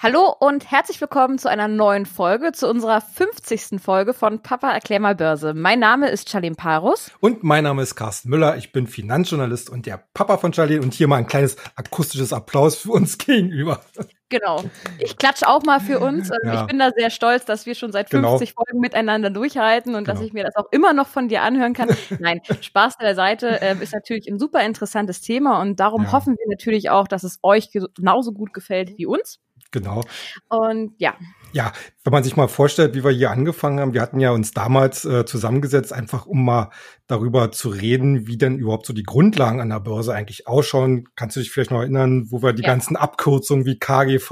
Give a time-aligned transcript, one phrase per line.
[0.00, 3.82] Hallo und herzlich willkommen zu einer neuen Folge, zu unserer 50.
[3.82, 5.54] Folge von Papa erklär mal Börse.
[5.54, 7.10] Mein Name ist Charlene Parus.
[7.18, 8.56] Und mein Name ist Carsten Müller.
[8.56, 10.82] Ich bin Finanzjournalist und der Papa von Charlene.
[10.82, 13.80] Und hier mal ein kleines akustisches Applaus für uns gegenüber.
[14.28, 14.62] Genau.
[15.00, 16.30] Ich klatsche auch mal für uns.
[16.30, 16.60] Also ja.
[16.60, 18.62] Ich bin da sehr stolz, dass wir schon seit 50 genau.
[18.62, 20.14] Folgen miteinander durchhalten und genau.
[20.16, 21.88] dass ich mir das auch immer noch von dir anhören kann.
[22.20, 26.12] Nein, Spaß der Seite äh, ist natürlich ein super interessantes Thema und darum ja.
[26.12, 29.40] hoffen wir natürlich auch, dass es euch genauso gut gefällt wie uns.
[29.70, 30.02] Genau.
[30.48, 31.14] Und ja.
[31.52, 31.72] Ja,
[32.04, 35.04] wenn man sich mal vorstellt, wie wir hier angefangen haben, wir hatten ja uns damals
[35.04, 36.70] äh, zusammengesetzt, einfach um mal
[37.06, 41.08] darüber zu reden, wie denn überhaupt so die Grundlagen an der Börse eigentlich ausschauen.
[41.16, 42.68] Kannst du dich vielleicht noch erinnern, wo wir die ja.
[42.68, 44.30] ganzen Abkürzungen wie KGV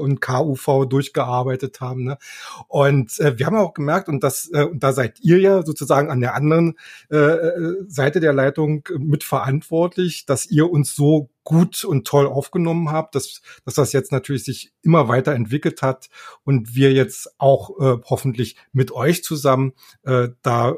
[0.00, 2.04] und KUV durchgearbeitet haben?
[2.04, 2.18] Ne?
[2.66, 6.10] Und äh, wir haben auch gemerkt, und das, äh, und da seid ihr ja sozusagen
[6.10, 6.74] an der anderen
[7.10, 13.14] äh, äh Seite der Leitung mitverantwortlich, dass ihr uns so gut und toll aufgenommen habt,
[13.14, 16.08] dass, dass das jetzt natürlich sich immer weiter entwickelt hat
[16.44, 19.72] und wir jetzt auch äh, hoffentlich mit euch zusammen
[20.02, 20.74] äh, da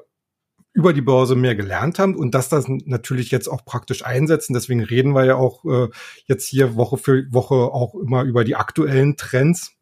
[0.74, 4.52] über die Börse mehr gelernt haben und dass das natürlich jetzt auch praktisch einsetzen.
[4.52, 5.88] Deswegen reden wir ja auch äh,
[6.26, 9.72] jetzt hier Woche für Woche auch immer über die aktuellen Trends.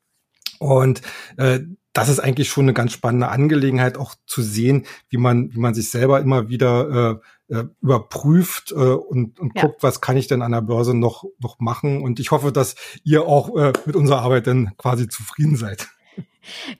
[0.58, 1.02] Und
[1.36, 1.60] äh,
[1.92, 5.74] das ist eigentlich schon eine ganz spannende Angelegenheit, auch zu sehen, wie man, wie man
[5.74, 9.62] sich selber immer wieder äh, äh, überprüft äh, und, und ja.
[9.62, 12.02] guckt, was kann ich denn an der Börse noch, noch machen.
[12.02, 15.88] Und ich hoffe, dass ihr auch äh, mit unserer Arbeit dann quasi zufrieden seid.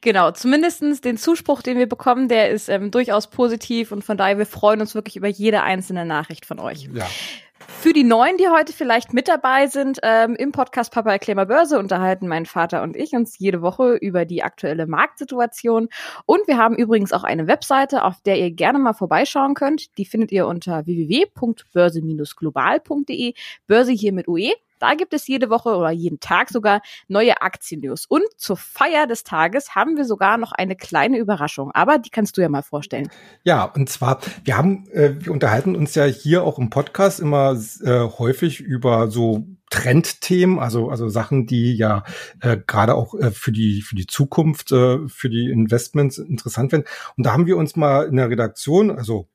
[0.00, 4.38] Genau, zumindestens den Zuspruch, den wir bekommen, der ist ähm, durchaus positiv und von daher,
[4.38, 6.88] wir freuen uns wirklich über jede einzelne Nachricht von euch.
[6.94, 7.08] Ja.
[7.58, 11.78] Für die Neuen, die heute vielleicht mit dabei sind, ähm, im Podcast Papa erklär Börse
[11.78, 15.88] unterhalten mein Vater und ich uns jede Woche über die aktuelle Marktsituation.
[16.26, 19.96] Und wir haben übrigens auch eine Webseite, auf der ihr gerne mal vorbeischauen könnt.
[19.98, 23.34] Die findet ihr unter www.börse-global.de.
[23.66, 24.52] Börse hier mit UE.
[24.78, 28.06] Da gibt es jede Woche oder jeden Tag sogar neue Aktien-News.
[28.06, 31.70] Und zur Feier des Tages haben wir sogar noch eine kleine Überraschung.
[31.72, 33.08] Aber die kannst du ja mal vorstellen.
[33.44, 37.60] Ja, und zwar, wir haben, äh, wir unterhalten uns ja hier auch im Podcast immer
[37.82, 42.04] äh, häufig über so Trendthemen, also also Sachen, die ja
[42.40, 46.84] äh, gerade auch äh, für die für die Zukunft, äh, für die Investments interessant werden.
[47.16, 49.28] Und da haben wir uns mal in der Redaktion, also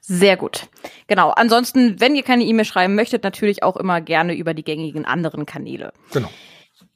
[0.00, 0.68] Sehr gut.
[1.06, 1.30] Genau.
[1.30, 5.46] Ansonsten, wenn ihr keine E-Mail schreiben möchtet, natürlich auch immer gerne über die gängigen anderen
[5.46, 5.92] Kanäle.
[6.12, 6.30] Genau.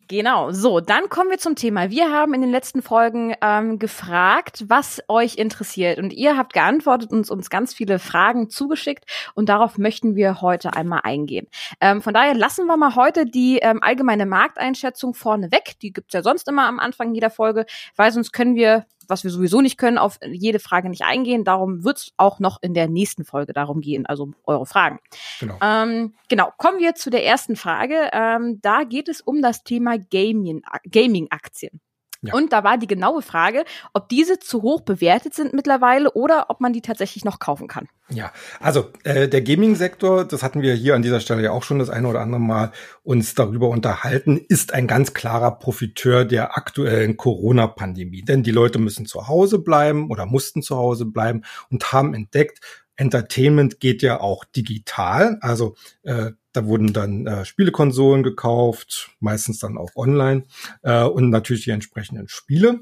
[0.09, 1.89] Genau, so, dann kommen wir zum Thema.
[1.89, 5.99] Wir haben in den letzten Folgen ähm, gefragt, was euch interessiert.
[5.99, 9.05] Und ihr habt geantwortet und uns ganz viele Fragen zugeschickt.
[9.35, 11.47] Und darauf möchten wir heute einmal eingehen.
[11.81, 15.75] Ähm, von daher lassen wir mal heute die ähm, allgemeine Markteinschätzung vorne weg.
[15.81, 17.65] Die gibt's ja sonst immer am Anfang jeder Folge,
[17.97, 21.45] weil sonst können wir was wir sowieso nicht können, auf jede Frage nicht eingehen.
[21.45, 24.99] Darum wird es auch noch in der nächsten Folge darum gehen, also eure Fragen.
[25.41, 25.59] Genau.
[25.63, 28.11] Ähm, genau, kommen wir zu der ersten Frage.
[28.13, 31.81] Ähm, da geht es um das Thema Gaming-Aktien.
[32.25, 32.35] Ja.
[32.35, 36.61] Und da war die genaue Frage, ob diese zu hoch bewertet sind mittlerweile oder ob
[36.61, 37.89] man die tatsächlich noch kaufen kann.
[38.11, 41.79] Ja, also äh, der Gaming-Sektor, das hatten wir hier an dieser Stelle ja auch schon
[41.79, 47.17] das eine oder andere Mal uns darüber unterhalten, ist ein ganz klarer Profiteur der aktuellen
[47.17, 48.23] Corona-Pandemie.
[48.23, 52.61] Denn die Leute müssen zu Hause bleiben oder mussten zu Hause bleiben und haben entdeckt,
[52.97, 55.39] Entertainment geht ja auch digital.
[55.41, 60.45] Also äh, da wurden dann äh, Spielekonsolen gekauft, meistens dann auch online
[60.83, 62.81] äh, und natürlich die entsprechenden Spiele.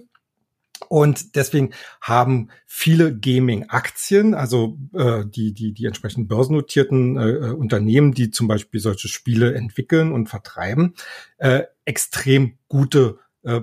[0.88, 1.70] Und deswegen
[2.00, 8.48] haben viele Gaming-Aktien, also äh, die, die, die entsprechend börsennotierten äh, äh, Unternehmen, die zum
[8.48, 10.94] Beispiel solche Spiele entwickeln und vertreiben,
[11.38, 13.62] äh, extrem gute äh,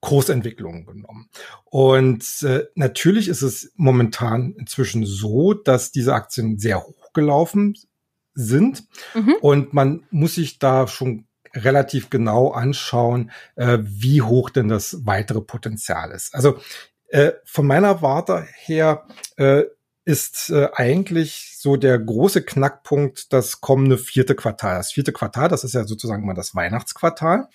[0.00, 1.30] Kursentwicklungen genommen.
[1.64, 7.76] Und äh, natürlich ist es momentan inzwischen so, dass diese Aktien sehr hoch gelaufen
[8.34, 8.84] sind.
[9.14, 9.34] Mhm.
[9.40, 15.40] Und man muss sich da schon relativ genau anschauen, äh, wie hoch denn das weitere
[15.40, 16.34] Potenzial ist.
[16.34, 16.58] Also
[17.08, 19.06] äh, von meiner Warte her
[19.36, 19.64] äh,
[20.04, 24.76] ist äh, eigentlich so der große Knackpunkt das kommende vierte Quartal.
[24.76, 27.48] Das vierte Quartal, das ist ja sozusagen mal das Weihnachtsquartal.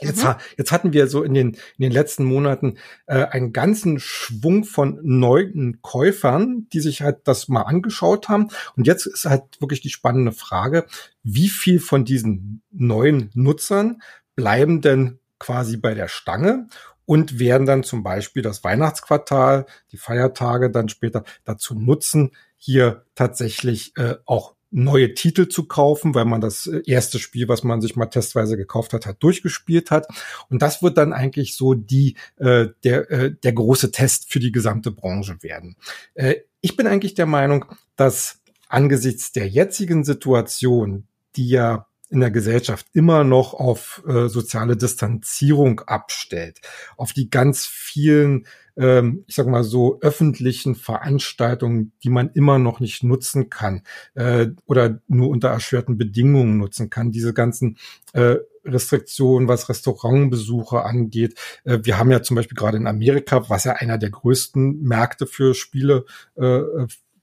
[0.00, 0.34] Jetzt, mhm.
[0.56, 4.98] jetzt hatten wir so in den, in den letzten Monaten äh, einen ganzen Schwung von
[5.02, 8.48] neuen Käufern, die sich halt das mal angeschaut haben.
[8.76, 10.86] Und jetzt ist halt wirklich die spannende Frage,
[11.22, 14.00] wie viel von diesen neuen Nutzern
[14.36, 16.68] bleiben denn quasi bei der Stange
[17.04, 23.96] und werden dann zum Beispiel das Weihnachtsquartal, die Feiertage dann später dazu nutzen, hier tatsächlich
[23.96, 27.96] äh, auch neue Titel zu kaufen, weil man das äh, erste Spiel, was man sich
[27.96, 30.06] mal testweise gekauft hat, hat durchgespielt hat.
[30.50, 34.52] Und das wird dann eigentlich so die äh, der äh, der große Test für die
[34.52, 35.76] gesamte Branche werden.
[36.14, 37.64] Äh, ich bin eigentlich der Meinung,
[37.96, 41.06] dass angesichts der jetzigen Situation,
[41.36, 46.60] die ja in der Gesellschaft immer noch auf äh, soziale Distanzierung abstellt,
[46.96, 48.46] auf die ganz vielen
[48.78, 53.82] ähm, ich sag mal so, öffentlichen Veranstaltungen, die man immer noch nicht nutzen kann
[54.14, 57.10] äh, oder nur unter erschwerten Bedingungen nutzen kann.
[57.10, 57.76] Diese ganzen
[58.12, 61.38] äh, Restriktionen, was Restaurantbesuche angeht.
[61.64, 65.26] Äh, wir haben ja zum Beispiel gerade in Amerika, was ja einer der größten Märkte
[65.26, 66.04] für Spiele,
[66.36, 66.60] äh,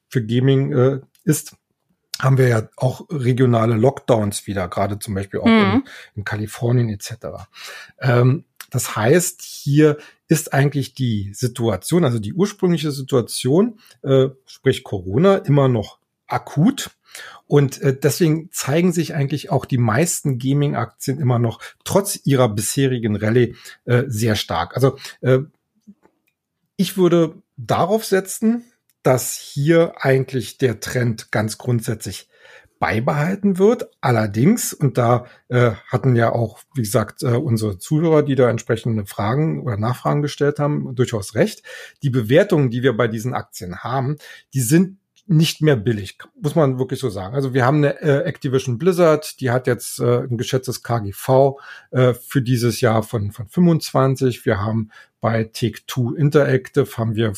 [0.09, 1.55] für Gaming äh, ist,
[2.19, 5.51] haben wir ja auch regionale Lockdowns wieder, gerade zum Beispiel auch mhm.
[5.61, 5.83] in,
[6.15, 7.47] in, Kalifornien etc.
[7.99, 8.45] Ähm,
[8.75, 15.68] das heißt, hier ist eigentlich die Situation, also die ursprüngliche Situation, äh, sprich Corona, immer
[15.68, 16.92] noch akut.
[17.48, 23.16] Und äh, deswegen zeigen sich eigentlich auch die meisten Gaming-Aktien immer noch trotz ihrer bisherigen
[23.16, 23.56] Rallye
[23.86, 24.75] äh, sehr stark.
[24.75, 25.39] Also äh,
[26.75, 28.63] ich würde darauf setzen,
[29.04, 32.27] dass hier eigentlich der Trend ganz grundsätzlich
[32.80, 33.89] beibehalten wird.
[34.01, 39.06] Allerdings, und da äh, hatten ja auch, wie gesagt, äh, unsere Zuhörer, die da entsprechende
[39.06, 41.63] Fragen oder Nachfragen gestellt haben, durchaus recht.
[42.04, 44.18] Die Bewertungen, die wir bei diesen Aktien haben,
[44.54, 47.33] die sind nicht mehr billig, muss man wirklich so sagen.
[47.33, 51.57] Also wir haben eine äh, Activision Blizzard, die hat jetzt äh, ein geschätztes KGV
[51.89, 54.45] äh, für dieses Jahr von, von 25.
[54.45, 54.92] Wir haben
[55.22, 57.33] bei Take-Two Interactive haben wir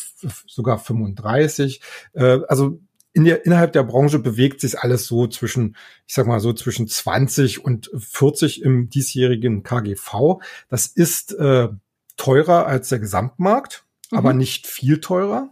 [0.46, 1.80] sogar 35.
[2.14, 2.82] Äh, also
[3.18, 5.76] in der, innerhalb der Branche bewegt sich alles so zwischen,
[6.06, 10.40] ich sag mal so zwischen 20 und 40 im diesjährigen KGV.
[10.70, 11.70] Das ist äh,
[12.16, 14.20] teurer als der Gesamtmarkt, mhm.
[14.20, 15.50] aber nicht viel teurer.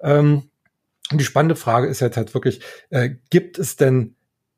[0.00, 0.50] Ähm,
[1.10, 2.60] die spannende Frage ist jetzt halt wirklich,
[2.90, 4.14] äh, gibt es denn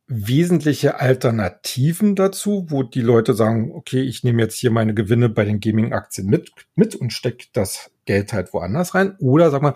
[0.08, 5.44] wesentliche Alternativen dazu, wo die Leute sagen, okay, ich nehme jetzt hier meine Gewinne bei
[5.44, 9.16] den Gaming-Aktien mit, mit und stecke das Geld halt woanders rein.
[9.18, 9.74] Oder sag mal,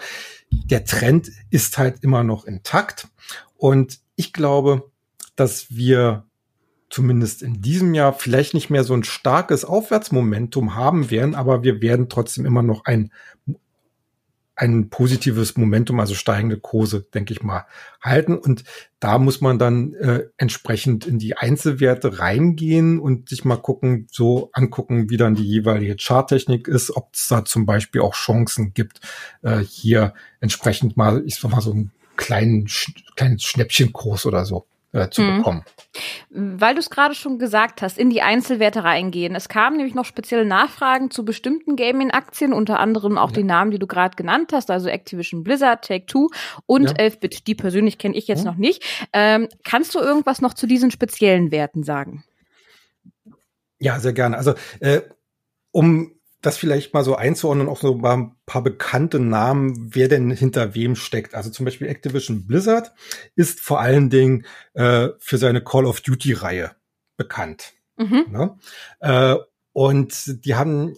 [0.50, 3.08] der Trend ist halt immer noch intakt.
[3.56, 4.90] Und ich glaube,
[5.36, 6.24] dass wir
[6.90, 11.82] zumindest in diesem Jahr vielleicht nicht mehr so ein starkes Aufwärtsmomentum haben werden, aber wir
[11.82, 13.12] werden trotzdem immer noch ein
[14.58, 17.66] ein positives Momentum, also steigende Kurse, denke ich mal,
[18.02, 18.36] halten.
[18.36, 18.64] Und
[18.98, 24.50] da muss man dann äh, entsprechend in die Einzelwerte reingehen und sich mal gucken, so
[24.52, 29.00] angucken, wie dann die jeweilige Charttechnik ist, ob es da zum Beispiel auch Chancen gibt,
[29.42, 32.68] äh, hier entsprechend mal, ich sag mal, so einen kleinen,
[33.14, 35.36] kleinen Schnäppchenkurs oder so äh, zu mhm.
[35.36, 35.62] bekommen.
[36.30, 39.34] Weil du es gerade schon gesagt hast, in die Einzelwerte reingehen.
[39.34, 43.36] Es kamen nämlich noch spezielle Nachfragen zu bestimmten Gaming-Aktien, unter anderem auch ja.
[43.36, 46.28] die Namen, die du gerade genannt hast, also Activision Blizzard, Take-Two
[46.66, 46.96] und ja.
[46.96, 47.46] 11-Bit.
[47.46, 48.50] Die persönlich kenne ich jetzt ja.
[48.50, 48.82] noch nicht.
[49.14, 52.24] Ähm, kannst du irgendwas noch zu diesen speziellen Werten sagen?
[53.78, 54.36] Ja, sehr gerne.
[54.36, 55.00] Also äh,
[55.70, 60.74] um das vielleicht mal so einzuordnen, auch so ein paar bekannte Namen, wer denn hinter
[60.74, 61.34] wem steckt.
[61.34, 62.92] Also zum Beispiel Activision Blizzard
[63.34, 66.72] ist vor allen Dingen äh, für seine Call of Duty-Reihe
[67.16, 67.72] bekannt.
[67.96, 68.26] Mhm.
[68.30, 68.58] Ne?
[69.00, 69.36] Äh,
[69.72, 70.96] und die haben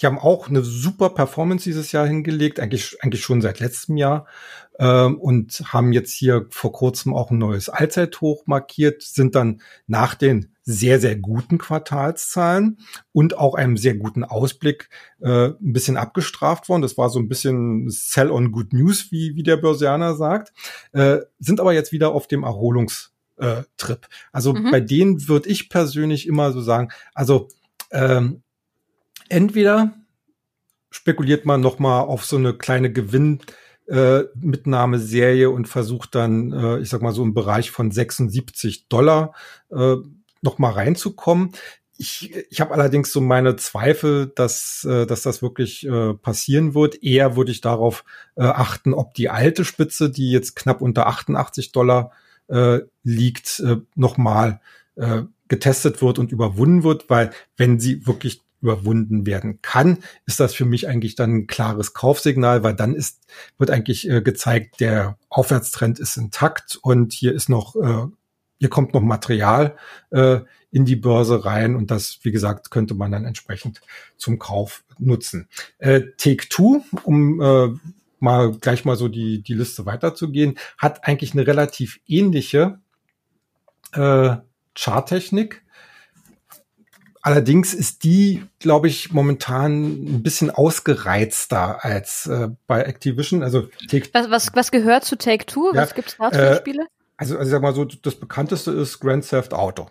[0.00, 4.26] die haben auch eine super Performance dieses Jahr hingelegt, eigentlich, eigentlich schon seit letztem Jahr.
[4.78, 10.14] Ähm, und haben jetzt hier vor kurzem auch ein neues Allzeithoch markiert, sind dann nach
[10.14, 12.78] den sehr, sehr guten Quartalszahlen
[13.12, 14.88] und auch einem sehr guten Ausblick
[15.20, 16.82] äh, ein bisschen abgestraft worden.
[16.82, 20.52] Das war so ein bisschen Sell on Good News, wie, wie der Börsianer sagt,
[20.92, 23.10] äh, sind aber jetzt wieder auf dem Erholungstrip.
[23.38, 23.96] Äh,
[24.32, 24.70] also mhm.
[24.70, 27.48] bei denen würde ich persönlich immer so sagen, also
[27.90, 28.42] ähm,
[29.30, 29.94] entweder
[30.90, 33.40] spekuliert man noch mal auf so eine kleine Gewinn
[33.88, 39.34] äh, Mitnahmeserie und versucht dann, äh, ich sag mal so im Bereich von 76 Dollar
[39.70, 39.96] äh,
[40.42, 41.52] noch mal reinzukommen.
[41.96, 47.02] Ich, ich habe allerdings so meine Zweifel, dass, äh, dass das wirklich äh, passieren wird.
[47.02, 48.04] Eher würde ich darauf
[48.36, 52.12] äh, achten, ob die alte Spitze, die jetzt knapp unter 88 Dollar
[52.48, 54.60] äh, liegt, äh, nochmal
[54.96, 60.54] äh, getestet wird und überwunden wird, weil wenn sie wirklich überwunden werden kann, ist das
[60.54, 63.20] für mich eigentlich dann ein klares Kaufsignal, weil dann ist,
[63.58, 68.06] wird eigentlich äh, gezeigt, der Aufwärtstrend ist intakt und hier ist noch, äh,
[68.58, 69.76] hier kommt noch Material
[70.10, 70.40] äh,
[70.70, 73.80] in die Börse rein und das, wie gesagt, könnte man dann entsprechend
[74.16, 75.48] zum Kauf nutzen.
[75.78, 77.68] Äh, Take Two, um äh,
[78.20, 82.78] mal gleich mal so die, die Liste weiterzugehen, hat eigentlich eine relativ ähnliche
[83.92, 84.36] äh,
[84.74, 85.62] Charttechnik
[87.22, 93.42] Allerdings ist die, glaube ich, momentan ein bisschen ausgereizter als äh, bei Activision.
[93.42, 93.68] Also
[94.12, 95.70] was, was, was gehört zu Take Two?
[95.74, 96.86] Ja, was gibt's da für äh, Spiele?
[97.18, 99.88] Also, also sag mal so, das bekannteste ist Grand Theft Auto.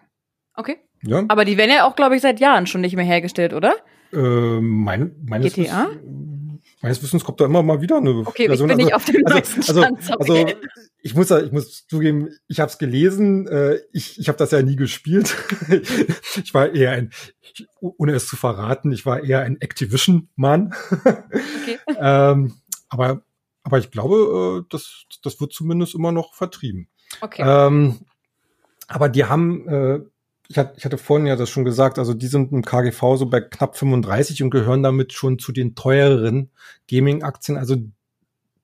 [0.56, 0.78] Okay.
[1.04, 1.24] Ja.
[1.28, 3.76] Aber die werden ja auch, glaube ich, seit Jahren schon nicht mehr hergestellt, oder?
[4.12, 5.88] Äh, mein, meines GTA?
[5.90, 6.39] Wissens,
[6.82, 8.70] meines Wissens kommt da immer mal wieder eine Okay, Version.
[8.70, 10.54] ich bin also, nicht auf dem also, also, Stand, also, also
[11.02, 13.48] ich muss, ich muss zugeben, ich habe es gelesen.
[13.48, 15.36] Äh, ich ich habe das ja nie gespielt.
[16.44, 17.12] ich war eher ein,
[17.80, 20.74] ohne es zu verraten, ich war eher ein Activision-Mann.
[20.92, 21.80] Okay.
[22.00, 22.56] ähm,
[22.90, 23.24] aber
[23.64, 26.88] aber ich glaube, äh, das das wird zumindest immer noch vertrieben.
[27.22, 27.44] Okay.
[27.46, 28.00] Ähm,
[28.88, 30.00] aber die haben, äh,
[30.50, 33.78] ich, hatte, vorhin ja das schon gesagt, also die sind im KGV so bei knapp
[33.78, 36.50] 35 und gehören damit schon zu den teureren
[36.90, 37.56] Gaming-Aktien.
[37.56, 37.78] Also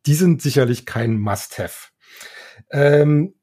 [0.07, 1.89] die sind sicherlich kein Must-Have.
[2.71, 3.35] Ähm,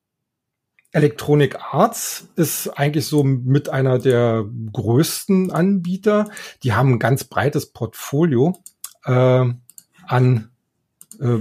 [0.90, 6.28] Electronic Arts ist eigentlich so mit einer der größten Anbieter.
[6.64, 8.58] Die haben ein ganz breites Portfolio
[9.04, 9.44] äh,
[10.06, 10.50] an
[11.20, 11.38] äh,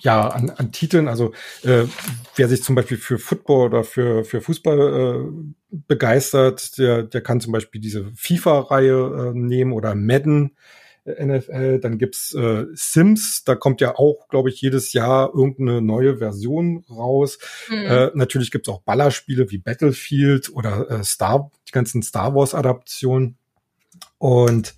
[0.00, 1.32] ja, an, an Titeln, also
[1.62, 1.84] äh,
[2.36, 7.40] wer sich zum Beispiel für Football oder für, für Fußball äh, begeistert, der, der kann
[7.40, 10.56] zum Beispiel diese FIFA-Reihe äh, nehmen oder Madden.
[11.06, 16.16] NFL, dann gibt's äh, Sims, da kommt ja auch, glaube ich, jedes Jahr irgendeine neue
[16.16, 17.38] Version raus.
[17.68, 17.76] Mhm.
[17.76, 23.36] Äh, natürlich gibt's auch Ballerspiele wie Battlefield oder äh, Star, die ganzen Star Wars-Adaptionen.
[24.16, 24.74] Und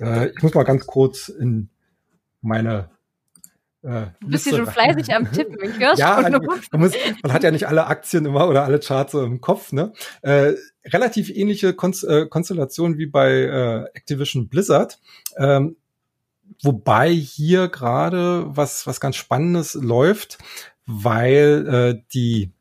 [0.00, 1.70] äh, ich muss mal ganz kurz in
[2.42, 2.90] meine
[3.82, 6.32] äh, du bist hier schon fleißig am Tippen, ich hör's ja, schon.
[6.32, 9.72] Man, muss, man hat ja nicht alle Aktien immer oder alle Charts im Kopf.
[9.72, 9.92] Ne?
[10.22, 14.98] Äh, relativ ähnliche Konst äh, Konstellationen wie bei äh, Activision Blizzard.
[15.38, 15.76] Ähm,
[16.62, 20.38] wobei hier gerade was, was ganz Spannendes läuft,
[20.86, 22.52] weil äh, die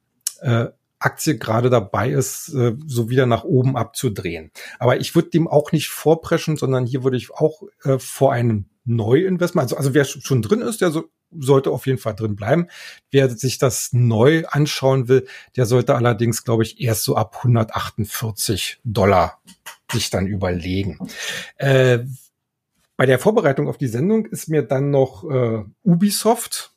[0.42, 0.68] äh,
[1.00, 4.51] Aktie gerade dabei ist, äh, so wieder nach oben abzudrehen.
[4.79, 8.65] Aber ich würde dem auch nicht vorpreschen, sondern hier würde ich auch äh, vor einem
[8.86, 12.68] Neuinvestment, also, also wer schon drin ist, der so, sollte auf jeden Fall drin bleiben.
[13.12, 18.79] Wer sich das neu anschauen will, der sollte allerdings, glaube ich, erst so ab 148
[18.84, 19.39] Dollar
[19.91, 20.98] sich dann überlegen.
[21.58, 22.00] Äh,
[22.98, 26.74] bei der Vorbereitung auf die Sendung ist mir dann noch äh, Ubisoft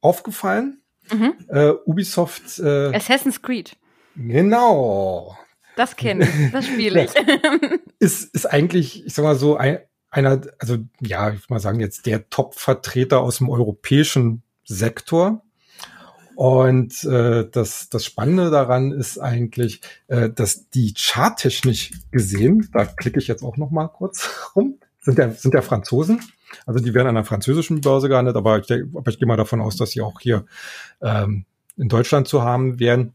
[0.00, 0.82] aufgefallen.
[1.12, 1.34] Mhm.
[1.48, 2.58] Äh, Ubisoft.
[2.58, 3.76] Äh, Assassin's Creed.
[4.16, 5.36] Genau.
[5.76, 7.10] Das kenne ich, das spiele ich.
[7.98, 9.78] ist, ist eigentlich, ich sag mal so, ein,
[10.10, 15.42] einer, also ja, ich mal sagen, jetzt der Top-Vertreter aus dem europäischen Sektor.
[16.34, 23.18] Und äh, das, das Spannende daran ist eigentlich, äh, dass die charttechnisch gesehen, da klicke
[23.18, 26.20] ich jetzt auch noch mal kurz rum, sind der, sind der Franzosen.
[26.64, 29.60] Also die werden an einer französischen Börse gehandelt, aber ich, aber ich gehe mal davon
[29.60, 30.46] aus, dass sie auch hier
[31.00, 31.44] ähm,
[31.76, 33.14] in Deutschland zu haben werden.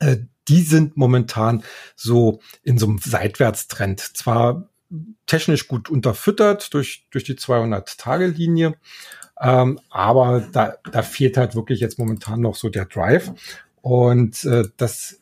[0.00, 1.62] Äh, die sind momentan
[1.94, 4.00] so in so einem Seitwärtstrend.
[4.00, 4.68] Zwar
[5.26, 8.74] technisch gut unterfüttert durch, durch die 200-Tage-Linie.
[9.40, 13.32] Ähm, aber da, da fehlt halt wirklich jetzt momentan noch so der Drive.
[13.82, 15.20] Und äh, das,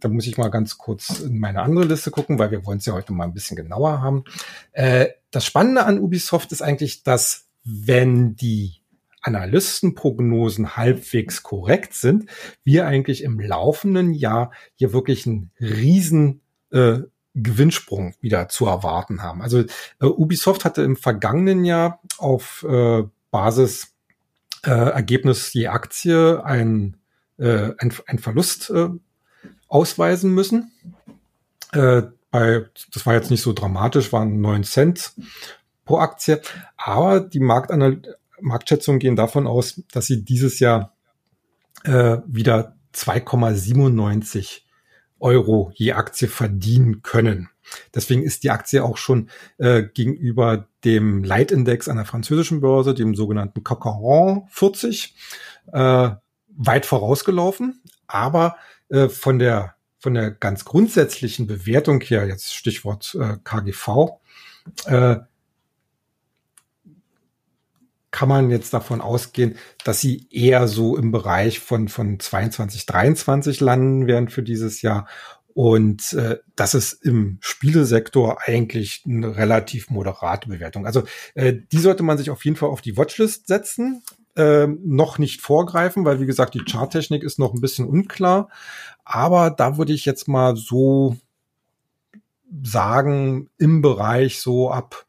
[0.00, 2.86] da muss ich mal ganz kurz in meine andere Liste gucken, weil wir wollen es
[2.86, 4.24] ja heute mal ein bisschen genauer haben.
[4.72, 8.82] Äh, das Spannende an Ubisoft ist eigentlich, dass wenn die
[9.22, 12.30] Analystenprognosen halbwegs korrekt sind,
[12.62, 17.00] wir eigentlich im laufenden Jahr hier wirklich einen riesen äh,
[17.34, 19.42] Gewinnsprung wieder zu erwarten haben.
[19.42, 19.60] Also
[20.00, 23.94] äh, Ubisoft hatte im vergangenen Jahr auf äh, Basis
[24.64, 26.96] äh, Ergebnis je Aktie ein,
[27.38, 28.88] äh, ein, ein Verlust äh,
[29.68, 30.72] ausweisen müssen.
[31.72, 35.12] Äh, bei, das war jetzt nicht so dramatisch, waren neun Cent
[35.84, 36.40] pro Aktie,
[36.76, 38.02] aber die Marktanal
[38.40, 40.92] Marktschätzungen gehen davon aus, dass sie dieses Jahr
[41.84, 44.60] äh, wieder 2,97
[45.18, 47.48] Euro je Aktie verdienen können.
[47.94, 53.64] Deswegen ist die Aktie auch schon äh, gegenüber dem Leitindex einer französischen Börse, dem sogenannten
[53.64, 55.16] CAC 40,
[55.72, 56.10] äh,
[56.48, 57.82] weit vorausgelaufen.
[58.06, 58.56] Aber
[58.88, 64.20] äh, von der von der ganz grundsätzlichen Bewertung her, jetzt Stichwort äh, KGV,
[64.84, 65.16] äh,
[68.10, 73.60] kann man jetzt davon ausgehen, dass sie eher so im Bereich von, von 22, 23
[73.60, 75.06] landen werden für dieses Jahr.
[75.54, 80.86] Und äh, das ist im Spielesektor eigentlich eine relativ moderate Bewertung.
[80.86, 81.02] Also
[81.34, 84.02] äh, die sollte man sich auf jeden Fall auf die Watchlist setzen.
[84.36, 88.48] Äh, noch nicht vorgreifen, weil wie gesagt, die Charttechnik ist noch ein bisschen unklar.
[89.04, 91.16] Aber da würde ich jetzt mal so
[92.62, 95.06] sagen, im Bereich so ab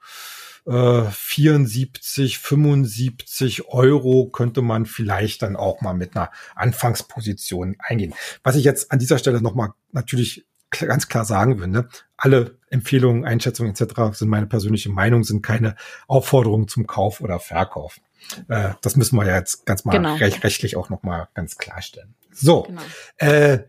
[0.66, 8.14] äh, 74, 75 Euro könnte man vielleicht dann auch mal mit einer Anfangsposition eingehen.
[8.44, 11.88] Was ich jetzt an dieser Stelle nochmal natürlich ganz klar sagen will, ne?
[12.18, 14.18] alle Empfehlungen, Einschätzungen etc.
[14.18, 15.76] sind meine persönliche Meinung, sind keine
[16.08, 18.00] Aufforderungen zum Kauf oder Verkauf.
[18.48, 20.16] Äh, das müssen wir ja jetzt ganz mal genau.
[20.16, 22.16] recht, rechtlich auch nochmal ganz klarstellen.
[22.32, 22.82] So, genau.
[23.18, 23.60] äh,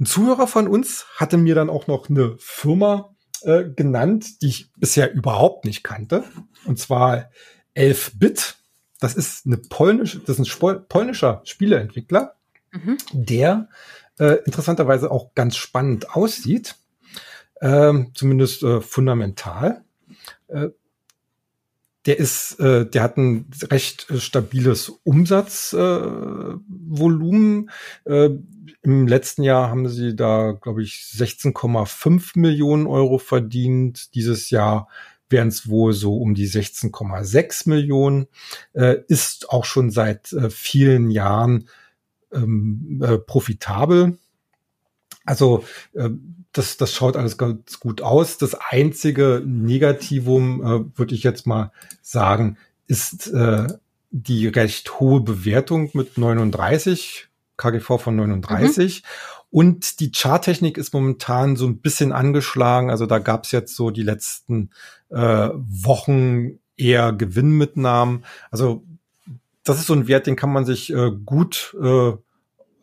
[0.00, 4.72] ein Zuhörer von uns hatte mir dann auch noch eine Firma äh, genannt, die ich
[4.76, 6.24] bisher überhaupt nicht kannte.
[6.64, 7.30] Und zwar
[7.76, 8.56] 11-Bit.
[8.98, 12.34] Das ist eine polnische, das ist ein polnischer Spieleentwickler,
[12.70, 12.98] mhm.
[13.12, 13.68] der
[14.18, 16.76] äh, interessanterweise auch ganz spannend aussieht,
[17.60, 19.84] ähm, zumindest äh, fundamental.
[20.48, 20.68] Äh,
[22.06, 27.70] der ist, äh, der hat ein recht äh, stabiles Umsatzvolumen.
[28.06, 28.38] Äh, äh,
[28.82, 34.14] Im letzten Jahr haben sie da, glaube ich, 16,5 Millionen Euro verdient.
[34.14, 34.88] Dieses Jahr
[35.28, 38.28] wären es wohl so um die 16,6 Millionen.
[38.72, 41.68] Äh, ist auch schon seit äh, vielen Jahren
[42.32, 44.18] ähm, äh, profitabel.
[45.24, 46.10] Also äh,
[46.52, 48.38] das, das schaut alles ganz gut aus.
[48.38, 51.72] Das einzige Negativum, äh, würde ich jetzt mal
[52.02, 52.56] sagen,
[52.86, 53.68] ist äh,
[54.10, 59.02] die recht hohe Bewertung mit 39, KGV von 39.
[59.02, 59.08] Mhm.
[59.50, 62.90] Und die Charttechnik ist momentan so ein bisschen angeschlagen.
[62.90, 64.70] Also da gab es jetzt so die letzten
[65.10, 68.24] äh, Wochen eher Gewinnmitnahmen.
[68.50, 68.84] Also
[69.64, 72.12] das ist so ein Wert, den kann man sich äh, gut äh,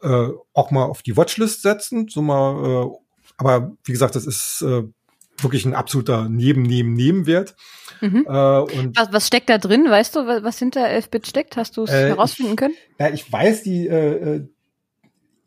[0.01, 2.07] äh, auch mal auf die Watchlist setzen.
[2.09, 2.97] So mal, äh,
[3.37, 4.83] aber wie gesagt, das ist äh,
[5.39, 7.55] wirklich ein absoluter Neben, Neben, Nebenwert.
[8.01, 8.25] Mhm.
[8.27, 9.89] Äh, und was, was steckt da drin?
[9.89, 11.57] Weißt du, was hinter 11-Bit steckt?
[11.57, 12.75] Hast du es äh, herausfinden können?
[12.99, 14.47] Ja, ich weiß, die äh, äh,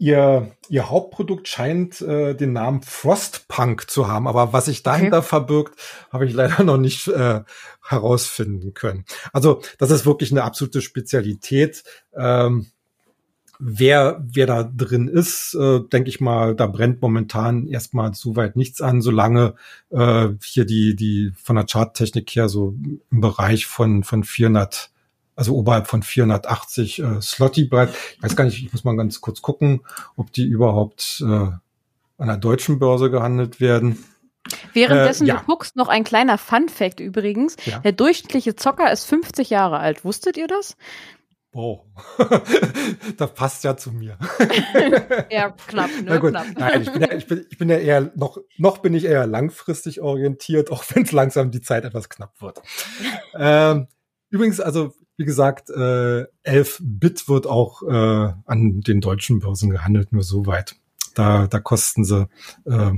[0.00, 5.28] ihr, ihr Hauptprodukt scheint äh, den Namen Frostpunk zu haben, aber was sich dahinter okay.
[5.28, 5.78] verbirgt,
[6.10, 7.42] habe ich leider noch nicht äh,
[7.86, 9.04] herausfinden können.
[9.32, 11.84] Also das ist wirklich eine absolute Spezialität.
[12.16, 12.66] Ähm,
[13.58, 18.80] wer, wer da drin ist, äh, denke ich mal, da brennt momentan erstmal soweit nichts
[18.80, 19.54] an, solange
[19.90, 22.74] äh, hier die, die von der Charttechnik her so
[23.10, 24.89] im Bereich von, von 400,
[25.40, 27.96] also oberhalb von 480 äh, Slotty bleibt.
[28.18, 29.80] Ich weiß gar nicht, ich muss mal ganz kurz gucken,
[30.14, 31.62] ob die überhaupt äh, an
[32.18, 34.04] der deutschen Börse gehandelt werden.
[34.74, 35.36] Währenddessen äh, ja.
[35.36, 37.56] du guckst, noch ein kleiner Fun-Fact übrigens.
[37.64, 37.78] Ja.
[37.78, 40.04] Der durchschnittliche Zocker ist 50 Jahre alt.
[40.04, 40.76] Wusstet ihr das?
[41.52, 41.86] Wow,
[43.16, 44.18] das passt ja zu mir.
[45.30, 46.02] ja, knapp, ne?
[46.04, 46.32] Na gut.
[46.32, 46.46] Knapp.
[46.58, 49.26] Nein, ich bin, ja, ich, bin, ich bin ja eher noch, noch bin ich eher
[49.26, 52.60] langfristig orientiert, auch wenn es langsam die Zeit etwas knapp wird.
[53.34, 53.88] ähm,
[54.28, 60.14] übrigens, also wie gesagt, äh, 11 Bit wird auch äh, an den deutschen Börsen gehandelt,
[60.14, 60.76] nur so weit.
[61.14, 62.26] Da, da kosten sie
[62.64, 62.92] äh,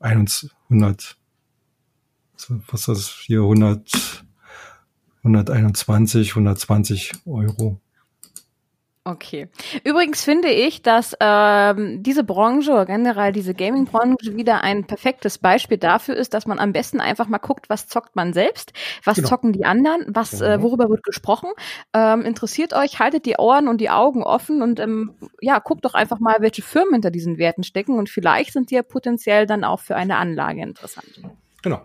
[0.00, 1.16] 100,
[2.66, 4.24] was ist das hier, 100
[5.22, 7.80] 121, 120 Euro.
[9.06, 9.48] Okay.
[9.84, 15.76] Übrigens finde ich, dass ähm, diese Branche oder generell diese Gaming-Branche wieder ein perfektes Beispiel
[15.76, 18.72] dafür ist, dass man am besten einfach mal guckt, was zockt man selbst,
[19.04, 19.28] was genau.
[19.28, 20.62] zocken die anderen, was äh, genau.
[20.62, 21.50] worüber wird gesprochen.
[21.92, 25.12] Ähm, interessiert euch, haltet die Ohren und die Augen offen und ähm,
[25.42, 28.76] ja, guckt doch einfach mal, welche Firmen hinter diesen Werten stecken und vielleicht sind die
[28.76, 31.20] ja potenziell dann auch für eine Anlage interessant.
[31.62, 31.82] Genau.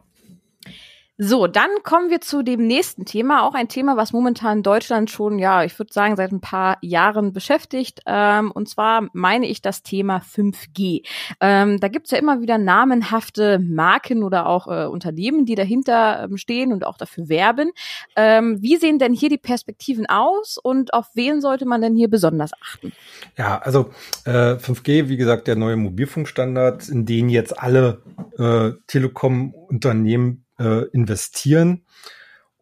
[1.21, 5.37] So, dann kommen wir zu dem nächsten Thema, auch ein Thema, was momentan Deutschland schon,
[5.37, 7.99] ja, ich würde sagen, seit ein paar Jahren beschäftigt.
[8.05, 11.05] Ähm, und zwar meine ich das Thema 5G.
[11.41, 16.37] Ähm, da gibt's ja immer wieder namenhafte Marken oder auch äh, Unternehmen, die dahinter ähm,
[16.37, 17.71] stehen und auch dafür werben.
[18.15, 22.09] Ähm, wie sehen denn hier die Perspektiven aus und auf wen sollte man denn hier
[22.09, 22.93] besonders achten?
[23.37, 23.89] Ja, also
[24.23, 28.03] äh, 5G, wie gesagt, der neue Mobilfunkstandard, in den jetzt alle
[28.37, 31.83] äh, Telekom-Unternehmen äh, investieren.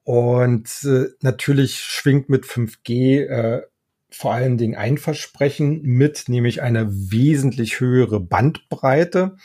[0.03, 3.61] Und äh, natürlich schwingt mit 5G äh,
[4.09, 9.35] vor allen Dingen ein Versprechen mit, nämlich eine wesentlich höhere Bandbreite.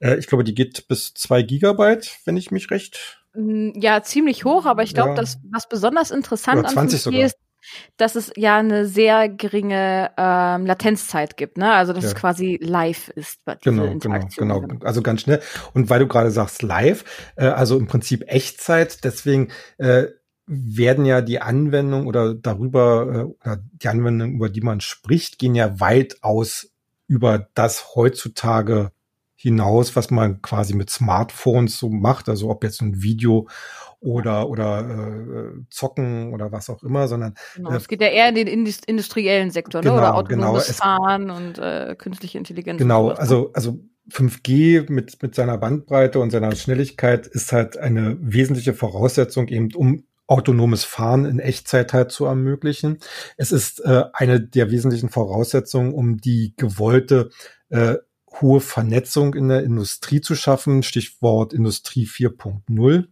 [0.00, 3.22] Äh, ich glaube, die geht bis zwei Gigabyte, wenn ich mich recht.
[3.34, 5.16] Mm, ja, ziemlich hoch, aber ich glaube, ja.
[5.16, 7.20] das, was besonders interessant an 5G sogar.
[7.20, 7.36] ist,
[7.96, 11.72] dass es ja eine sehr geringe ähm, Latenzzeit gibt, ne?
[11.72, 12.10] Also dass ja.
[12.10, 13.40] es quasi live ist.
[13.62, 14.84] Genau, genau, genau.
[14.84, 15.40] Also ganz schnell.
[15.74, 17.04] Und weil du gerade sagst live,
[17.36, 19.48] äh, also im Prinzip Echtzeit, deswegen
[19.78, 20.06] äh,
[20.46, 25.80] werden ja die Anwendungen oder darüber, äh, die Anwendungen, über die man spricht, gehen ja
[25.80, 26.70] weitaus
[27.08, 28.92] über das heutzutage
[29.34, 33.48] hinaus, was man quasi mit Smartphones so macht, also ob jetzt ein Video
[34.06, 38.28] oder oder äh, zocken oder was auch immer, sondern genau, äh, es geht ja eher
[38.28, 40.00] in den industriellen Sektor, genau, ne?
[40.00, 42.78] oder genau, autonomes genau, Fahren und äh, künstliche Intelligenz.
[42.78, 43.18] Genau, ne?
[43.18, 49.48] also also 5G mit mit seiner Bandbreite und seiner Schnelligkeit ist halt eine wesentliche Voraussetzung
[49.48, 52.98] eben um autonomes Fahren in Echtzeit halt zu ermöglichen.
[53.36, 57.30] Es ist äh, eine der wesentlichen Voraussetzungen, um die gewollte
[57.68, 57.96] äh,
[58.40, 63.06] hohe Vernetzung in der Industrie zu schaffen, Stichwort Industrie 4.0.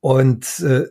[0.00, 0.86] Und äh,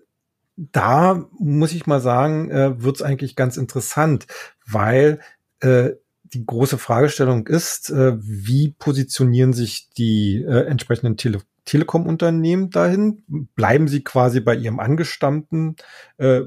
[0.57, 4.27] da muss ich mal sagen, äh, wird es eigentlich ganz interessant,
[4.65, 5.19] weil
[5.59, 5.91] äh,
[6.23, 13.23] die große Fragestellung ist, äh, wie positionieren sich die äh, entsprechenden Tele Telekom-Unternehmen dahin?
[13.55, 15.75] Bleiben sie quasi bei ihrem angestammten
[16.17, 16.41] äh,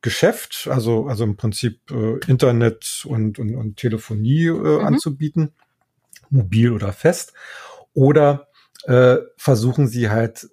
[0.00, 4.86] Geschäft, also, also im Prinzip äh, Internet und, und, und Telefonie äh, mhm.
[4.86, 5.52] anzubieten,
[6.30, 7.32] mobil oder fest?
[7.94, 8.46] Oder
[8.84, 10.48] äh, versuchen sie halt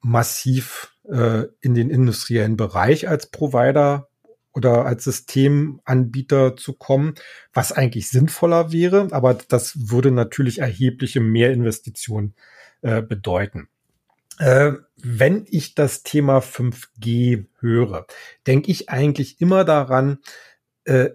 [0.00, 4.08] massiv äh, in den industriellen Bereich als Provider
[4.52, 7.14] oder als Systemanbieter zu kommen,
[7.52, 12.34] was eigentlich sinnvoller wäre, aber das würde natürlich erhebliche Mehrinvestitionen
[12.82, 13.68] äh, bedeuten.
[14.38, 18.06] Äh, wenn ich das Thema 5G höre,
[18.46, 20.18] denke ich eigentlich immer daran,
[20.84, 21.10] äh,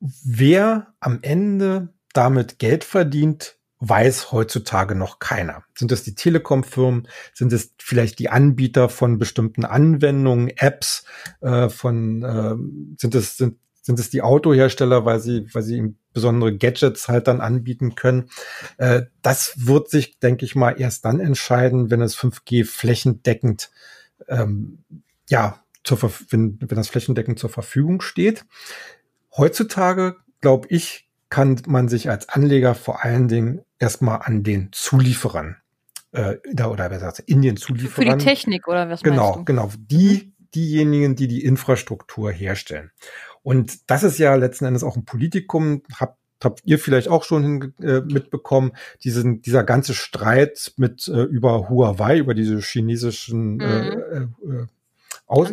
[0.00, 5.64] wer am Ende damit Geld verdient, weiß heutzutage noch keiner.
[5.74, 7.08] Sind es die Telekom-Firmen?
[7.34, 11.04] Sind es vielleicht die Anbieter von bestimmten Anwendungen, Apps,
[11.40, 12.56] äh, von äh,
[12.98, 17.40] sind es sind sind es die Autohersteller, weil sie weil sie besondere Gadgets halt dann
[17.40, 18.30] anbieten können?
[18.78, 23.70] Äh, das wird sich, denke ich mal, erst dann entscheiden, wenn es 5G flächendeckend
[24.28, 24.78] ähm,
[25.28, 28.44] ja zur wenn, wenn das flächendeckend zur Verfügung steht.
[29.36, 35.56] Heutzutage glaube ich kann man sich als Anleger vor allen Dingen erstmal an den Zulieferern
[36.12, 38.12] äh, da, oder wer sagt in den Zulieferern.
[38.12, 39.42] Für die Technik oder was genau?
[39.44, 42.90] Genau, die, diejenigen, die die Infrastruktur herstellen.
[43.42, 47.42] Und das ist ja letzten Endes auch ein Politikum, habt habt ihr vielleicht auch schon
[47.42, 53.94] hin, äh, mitbekommen, diesen, dieser ganze Streit mit äh, über Huawei, über diese chinesischen äh,
[53.94, 54.34] mhm.
[54.42, 54.66] äh, äh,
[55.26, 55.48] Aus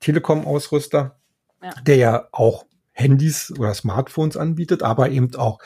[0.00, 1.18] Telekom-Ausrüster,
[1.62, 1.70] ja.
[1.86, 2.66] der ja auch
[3.02, 5.58] Handys oder Smartphones anbietet, aber eben auch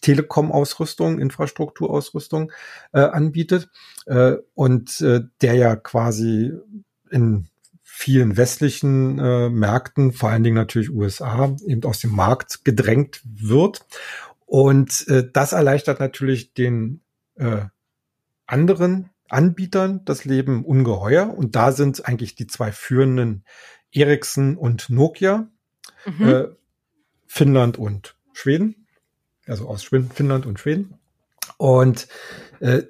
[0.00, 2.52] Telekom-Ausrüstung, Infrastrukturausrüstung
[2.92, 3.70] äh, anbietet
[4.06, 6.52] äh, und äh, der ja quasi
[7.10, 7.48] in
[7.82, 13.86] vielen westlichen äh, Märkten, vor allen Dingen natürlich USA, eben aus dem Markt gedrängt wird.
[14.46, 17.00] Und äh, das erleichtert natürlich den
[17.36, 17.62] äh,
[18.46, 21.32] anderen Anbietern das Leben ungeheuer.
[21.34, 23.44] Und da sind eigentlich die zwei führenden
[23.92, 25.48] Ericsson und Nokia.
[26.04, 26.28] Mhm.
[26.28, 26.48] Äh,
[27.26, 28.86] Finnland und Schweden,
[29.46, 30.98] also aus Finnland und Schweden.
[31.56, 32.08] Und
[32.60, 32.82] äh,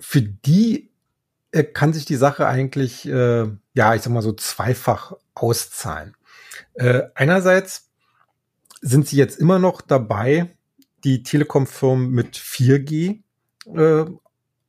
[0.00, 0.90] für die
[1.52, 6.14] äh, kann sich die Sache eigentlich, äh, ja, ich sag mal so zweifach auszahlen.
[6.74, 7.90] Äh, einerseits
[8.80, 10.54] sind sie jetzt immer noch dabei,
[11.04, 13.22] die Telekom-Firmen mit 4G
[13.74, 14.04] äh,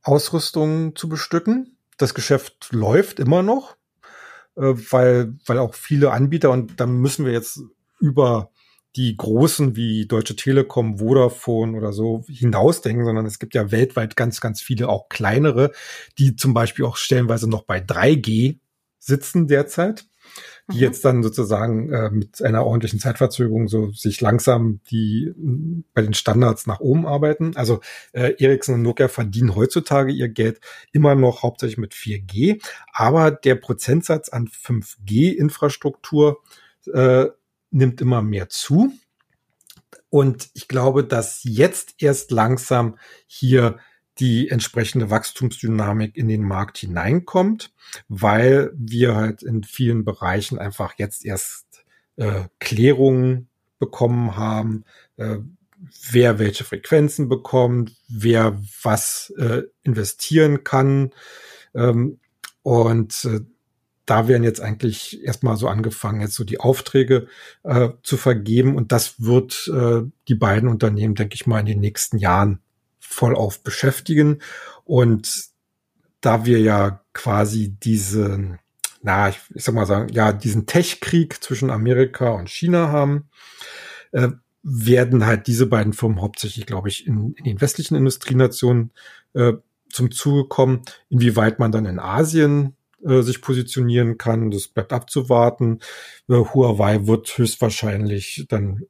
[0.02, 1.78] Ausrüstung zu bestücken.
[1.98, 3.76] Das Geschäft läuft immer noch,
[4.56, 7.62] äh, weil, weil auch viele Anbieter, und da müssen wir jetzt
[8.00, 8.52] über
[8.98, 14.42] die großen wie Deutsche Telekom, Vodafone oder so hinausdenken, sondern es gibt ja weltweit ganz,
[14.42, 15.72] ganz viele auch kleinere,
[16.18, 18.58] die zum Beispiel auch stellenweise noch bei 3G
[18.98, 20.08] sitzen derzeit,
[20.72, 20.82] die mhm.
[20.82, 25.32] jetzt dann sozusagen äh, mit einer ordentlichen Zeitverzögerung so sich langsam die
[25.94, 27.56] bei den Standards nach oben arbeiten.
[27.56, 27.82] Also
[28.14, 30.60] äh, Ericsson und Nokia verdienen heutzutage ihr Geld
[30.92, 36.40] immer noch hauptsächlich mit 4G, aber der Prozentsatz an 5G-Infrastruktur
[36.94, 37.28] äh,
[37.72, 38.94] nimmt immer mehr zu.
[40.10, 43.78] Und ich glaube, dass jetzt erst langsam hier
[44.20, 47.72] die entsprechende Wachstumsdynamik in den Markt hineinkommt,
[48.08, 51.66] weil wir halt in vielen Bereichen einfach jetzt erst
[52.16, 53.50] äh, Klärungen
[53.80, 54.86] bekommen haben,
[55.18, 55.38] äh,
[56.12, 61.14] wer welche Frequenzen bekommt, wer was äh, investieren kann.
[61.76, 62.20] Ähm,
[62.64, 63.42] und äh,
[64.08, 67.28] da werden jetzt eigentlich erstmal so angefangen, jetzt so die Aufträge
[67.64, 68.78] äh, zu vergeben.
[68.78, 72.62] Und das wird äh, die beiden Unternehmen, denke ich mal, in den nächsten Jahren
[73.00, 74.40] voll auf beschäftigen.
[74.86, 75.50] Und
[76.22, 78.60] da wir ja quasi diesen,
[79.02, 83.28] na, ich, ich sag mal sagen, ja, diesen Tech-Krieg zwischen Amerika und China haben,
[84.14, 84.30] äh,
[84.64, 88.92] werden halt diese beiden Firmen hauptsächlich, glaube ich, in, in den westlichen Industrienationen
[89.34, 89.54] äh,
[89.90, 90.84] zum Zuge kommen.
[91.10, 94.52] Inwieweit man dann in Asien äh, sich positionieren kann.
[94.52, 95.80] Das bleibt abzuwarten.
[96.30, 98.84] Äh, Huawei wird höchstwahrscheinlich dann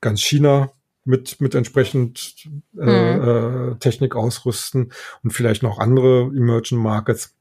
[0.00, 0.72] ganz China
[1.04, 3.72] mit, mit entsprechend äh, mhm.
[3.72, 4.92] äh, Technik ausrüsten
[5.22, 7.34] und vielleicht noch andere Emerging Markets.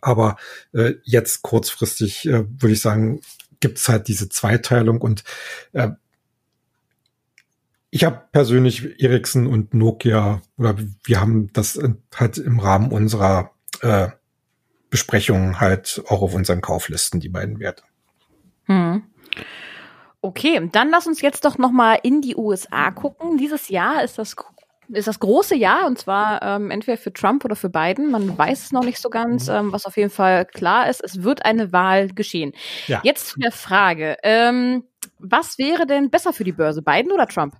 [0.00, 0.36] Aber
[0.72, 3.20] äh, jetzt kurzfristig äh, würde ich sagen,
[3.60, 5.22] gibt es halt diese Zweiteilung und
[5.72, 5.90] äh,
[7.94, 11.78] ich habe persönlich Ericsson und Nokia oder wir haben das
[12.14, 13.50] halt im Rahmen unserer
[13.82, 14.08] äh,
[14.92, 17.82] Besprechungen halt auch auf unseren Kauflisten die beiden Werte.
[18.66, 19.02] Hm.
[20.20, 23.38] Okay, dann lass uns jetzt doch noch mal in die USA gucken.
[23.38, 24.36] Dieses Jahr ist das
[24.88, 28.10] ist das große Jahr und zwar ähm, entweder für Trump oder für Biden.
[28.10, 29.48] Man weiß es noch nicht so ganz.
[29.48, 29.54] Mhm.
[29.54, 32.52] Ähm, was auf jeden Fall klar ist, es wird eine Wahl geschehen.
[32.86, 33.00] Ja.
[33.02, 34.84] Jetzt zu der Frage: ähm,
[35.18, 37.56] Was wäre denn besser für die Börse, Biden oder Trump?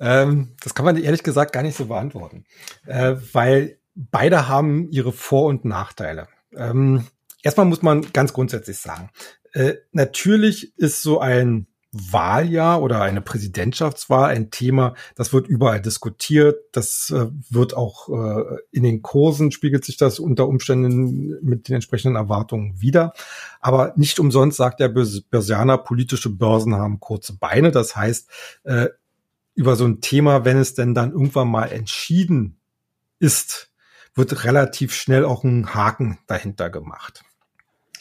[0.00, 2.46] Ähm, das kann man ehrlich gesagt gar nicht so beantworten,
[2.86, 6.28] äh, weil beide haben ihre Vor- und Nachteile.
[6.54, 7.06] Ähm,
[7.42, 9.10] erstmal muss man ganz grundsätzlich sagen:
[9.52, 16.56] äh, Natürlich ist so ein Wahljahr oder eine Präsidentschaftswahl ein Thema, das wird überall diskutiert,
[16.72, 21.76] das äh, wird auch äh, in den Kursen spiegelt sich das unter Umständen mit den
[21.76, 23.14] entsprechenden Erwartungen wieder.
[23.60, 27.70] Aber nicht umsonst sagt der Börsianer, politische Börsen haben kurze Beine.
[27.70, 28.28] Das heißt,
[28.64, 28.88] äh,
[29.54, 32.60] über so ein Thema, wenn es denn dann irgendwann mal entschieden
[33.18, 33.67] ist,
[34.18, 37.22] wird relativ schnell auch ein Haken dahinter gemacht.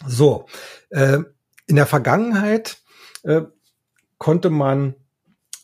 [0.05, 0.47] So,
[0.89, 1.19] äh,
[1.67, 2.77] in der Vergangenheit
[3.23, 3.43] äh,
[4.17, 4.95] konnte man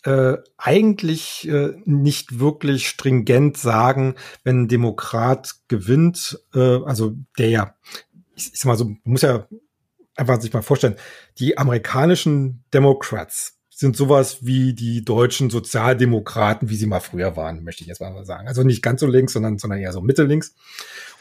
[0.04, 7.76] äh, eigentlich äh, nicht wirklich stringent sagen, wenn ein Demokrat gewinnt, äh, also der ja,
[8.36, 9.48] ich, ich sag mal so, muss ja
[10.16, 10.98] einfach sich mal vorstellen,
[11.40, 17.82] die amerikanischen Democrats sind sowas wie die deutschen Sozialdemokraten, wie sie mal früher waren, möchte
[17.82, 18.48] ich jetzt mal sagen.
[18.48, 20.56] Also nicht ganz so links, sondern, sondern eher so mittellinks.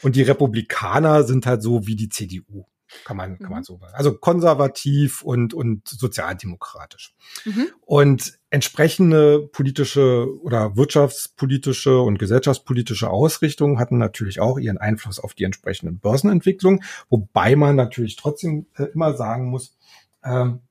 [0.01, 2.65] Und die Republikaner sind halt so wie die CDU.
[3.03, 3.63] Kann man, kann man mhm.
[3.65, 3.93] so sagen.
[3.95, 7.13] Also konservativ und, und sozialdemokratisch.
[7.43, 7.67] Mhm.
[7.81, 15.43] Und entsprechende politische oder wirtschaftspolitische und gesellschaftspolitische Ausrichtungen hatten natürlich auch ihren Einfluss auf die
[15.43, 19.75] entsprechenden Börsenentwicklungen, wobei man natürlich trotzdem äh, immer sagen muss,
[20.23, 20.61] ähm,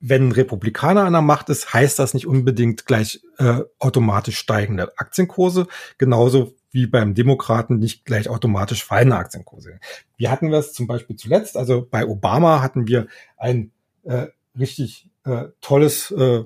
[0.00, 4.96] wenn ein Republikaner an der Macht ist, heißt das nicht unbedingt gleich äh, automatisch steigende
[4.98, 5.66] Aktienkurse.
[5.98, 9.78] Genauso wie beim Demokraten nicht gleich automatisch fallende Aktienkurse.
[10.16, 13.72] Wir hatten das zum Beispiel zuletzt, also bei Obama hatten wir ein
[14.04, 16.44] äh, richtig äh, tolles äh,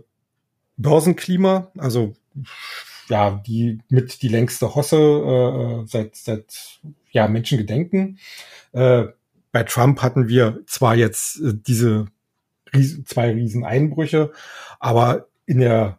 [0.77, 2.15] Börsenklima, also
[3.09, 8.19] ja, die mit die längste Hosse äh, seit seit ja Menschengedenken.
[8.73, 9.05] Äh,
[9.53, 12.07] bei Trump hatten wir zwar jetzt äh, diese
[12.75, 14.33] Ries zwei Rieseneinbrüche,
[14.81, 15.99] aber in der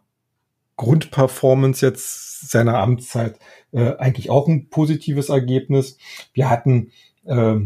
[0.76, 3.38] Grundperformance jetzt seiner Amtszeit
[3.72, 5.98] äh, eigentlich auch ein positives Ergebnis.
[6.34, 6.92] Wir hatten
[7.24, 7.56] äh,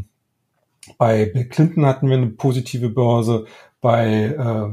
[0.98, 3.46] bei Bill Clinton hatten wir eine positive Börse,
[3.80, 4.68] bei äh,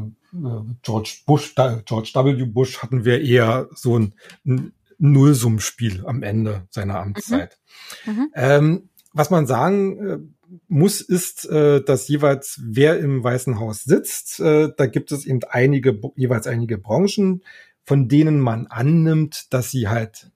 [0.83, 2.45] George Bush, George W.
[2.45, 4.13] Bush hatten wir eher so ein,
[4.45, 7.57] ein Nullsummspiel am Ende seiner Amtszeit.
[8.05, 8.11] Mhm.
[8.11, 8.31] Mhm.
[8.35, 10.17] Ähm, was man sagen äh,
[10.67, 15.41] muss, ist, äh, dass jeweils wer im Weißen Haus sitzt, äh, da gibt es eben
[15.49, 17.43] einige, jeweils einige Branchen,
[17.83, 20.31] von denen man annimmt, dass sie halt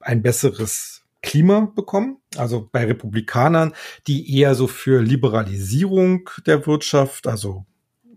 [0.00, 2.18] ein besseres Klima bekommen.
[2.36, 3.74] Also bei Republikanern,
[4.06, 7.66] die eher so für Liberalisierung der Wirtschaft, also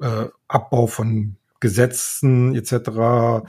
[0.01, 3.45] äh, Abbau von Gesetzen etc.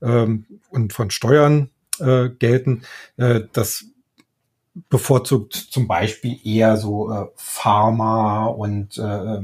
[0.00, 2.82] Ähm, und von Steuern äh, gelten.
[3.16, 3.86] Äh, das
[4.88, 9.40] bevorzugt zum Beispiel eher so äh, Pharma und äh,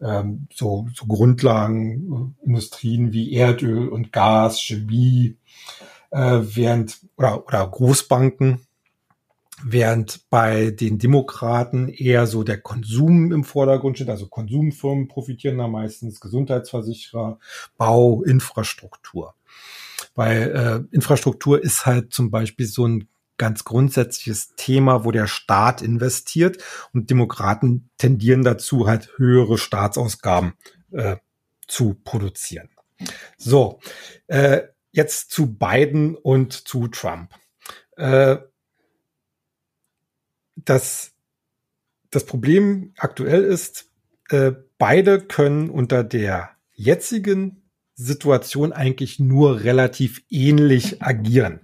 [0.00, 5.36] äh, so, so Grundlagenindustrien wie Erdöl und Gas, Chemie,
[6.10, 8.66] äh, während oder, oder Großbanken,
[9.62, 15.68] während bei den Demokraten eher so der Konsum im Vordergrund steht, also Konsumfirmen profitieren da
[15.68, 17.38] meistens, Gesundheitsversicherer,
[17.76, 19.34] Bau, Infrastruktur.
[20.16, 25.82] Weil äh, Infrastruktur ist halt zum Beispiel so ein ganz grundsätzliches Thema, wo der Staat
[25.82, 30.54] investiert und Demokraten tendieren dazu, halt höhere Staatsausgaben
[30.92, 31.16] äh,
[31.66, 32.68] zu produzieren.
[33.36, 33.80] So,
[34.28, 37.34] äh, jetzt zu Biden und zu Trump.
[37.96, 38.36] Äh,
[40.56, 41.12] das,
[42.10, 43.90] das Problem aktuell ist,
[44.30, 47.63] äh, beide können unter der jetzigen
[47.96, 51.60] Situation eigentlich nur relativ ähnlich agieren.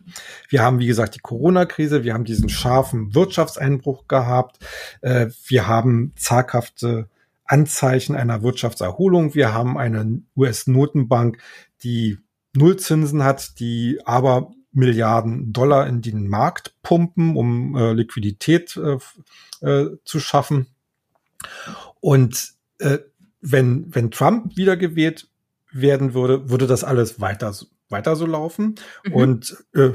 [0.48, 4.58] Wir haben, wie gesagt, die Corona-Krise, wir haben diesen scharfen Wirtschaftseinbruch gehabt,
[5.00, 7.08] äh, wir haben zaghafte
[7.44, 11.38] Anzeichen einer Wirtschaftserholung, wir haben eine US-Notenbank,
[11.82, 12.18] die
[12.54, 20.20] Nullzinsen hat, die aber Milliarden Dollar in den Markt pumpen, um äh, Liquidität äh, zu
[20.20, 20.68] schaffen.
[22.00, 22.54] Und
[23.42, 25.29] wenn, wenn Trump wiedergewählt
[25.72, 27.52] werden würde, würde das alles weiter
[27.90, 28.76] weiter so laufen.
[29.04, 29.12] Mhm.
[29.12, 29.90] Und äh,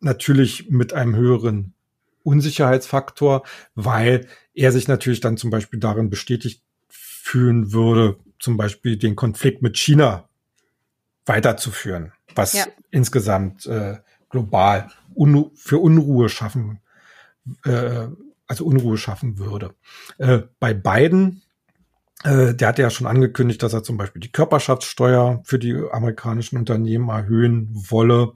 [0.00, 1.74] natürlich mit einem höheren
[2.22, 3.42] Unsicherheitsfaktor,
[3.74, 9.62] weil er sich natürlich dann zum Beispiel darin bestätigt fühlen würde, zum Beispiel den Konflikt
[9.62, 10.28] mit China
[11.26, 12.66] weiterzuführen, was ja.
[12.90, 13.98] insgesamt äh,
[14.30, 16.80] global un für Unruhe schaffen,
[17.64, 18.08] äh,
[18.46, 19.74] also Unruhe schaffen würde.
[20.18, 21.42] Äh, bei beiden
[22.24, 27.08] der hatte ja schon angekündigt, dass er zum Beispiel die Körperschaftssteuer für die amerikanischen Unternehmen
[27.08, 28.32] erhöhen wolle.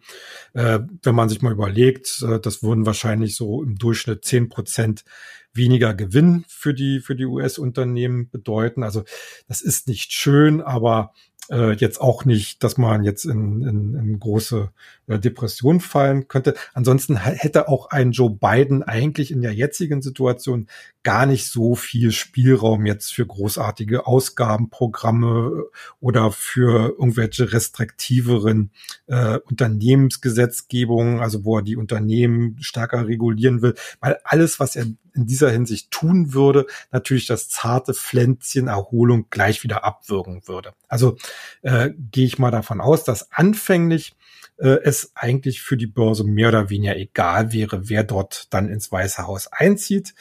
[0.52, 5.04] Äh, wenn man sich mal überlegt, äh, das würden wahrscheinlich so im Durchschnitt zehn Prozent
[5.52, 8.84] weniger Gewinn für die, für die US-Unternehmen bedeuten.
[8.84, 9.02] Also
[9.48, 11.12] das ist nicht schön, aber
[11.50, 14.70] äh, jetzt auch nicht, dass man jetzt in, in, in große
[15.06, 16.54] äh, Depression fallen könnte.
[16.72, 20.68] Ansonsten hätte auch ein Joe Biden eigentlich in der jetzigen Situation
[21.02, 25.64] gar nicht so viel Spielraum jetzt für großartige Ausgabenprogramme
[26.00, 28.70] oder für irgendwelche restriktiveren
[29.06, 35.26] äh, Unternehmensgesetzgebungen, also wo er die Unternehmen stärker regulieren will, weil alles, was er in
[35.26, 40.74] dieser Hinsicht tun würde, natürlich das zarte Pflänzchen Erholung gleich wieder abwürgen würde.
[40.88, 41.16] Also
[41.62, 44.14] äh, gehe ich mal davon aus, dass anfänglich
[44.58, 48.90] äh, es eigentlich für die Börse mehr oder weniger egal wäre, wer dort dann ins
[48.90, 50.14] Weiße Haus einzieht.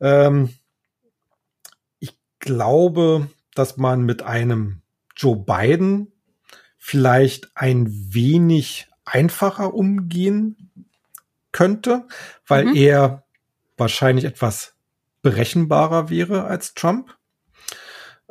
[0.00, 0.50] Ähm,
[1.98, 4.82] ich glaube, dass man mit einem
[5.16, 6.12] Joe Biden
[6.76, 10.70] vielleicht ein wenig einfacher umgehen
[11.50, 12.06] könnte,
[12.46, 12.76] weil mhm.
[12.76, 13.24] er
[13.78, 14.74] wahrscheinlich etwas
[15.22, 17.16] berechenbarer wäre als Trump.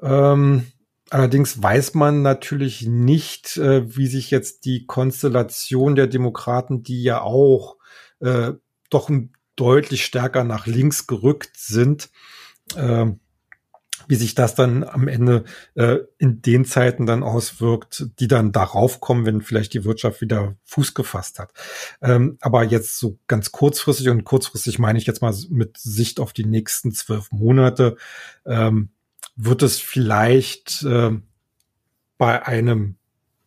[0.01, 0.67] Ähm,
[1.09, 7.21] allerdings weiß man natürlich nicht, äh, wie sich jetzt die Konstellation der Demokraten, die ja
[7.21, 7.77] auch
[8.19, 8.53] äh,
[8.89, 9.09] doch
[9.55, 12.09] deutlich stärker nach links gerückt sind,
[12.75, 13.07] äh,
[14.07, 15.43] wie sich das dann am Ende
[15.75, 20.55] äh, in den Zeiten dann auswirkt, die dann darauf kommen, wenn vielleicht die Wirtschaft wieder
[20.65, 21.51] Fuß gefasst hat.
[22.01, 26.33] Ähm, aber jetzt so ganz kurzfristig und kurzfristig meine ich jetzt mal mit Sicht auf
[26.33, 27.97] die nächsten zwölf Monate,
[28.45, 28.89] ähm,
[29.35, 31.11] wird es vielleicht äh,
[32.17, 32.95] bei einem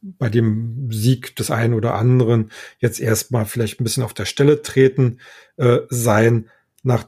[0.03, 4.63] bei dem Sieg des einen oder anderen jetzt erstmal vielleicht ein bisschen auf der Stelle
[4.63, 5.21] treten
[5.57, 6.49] äh, sein,
[6.83, 7.07] nach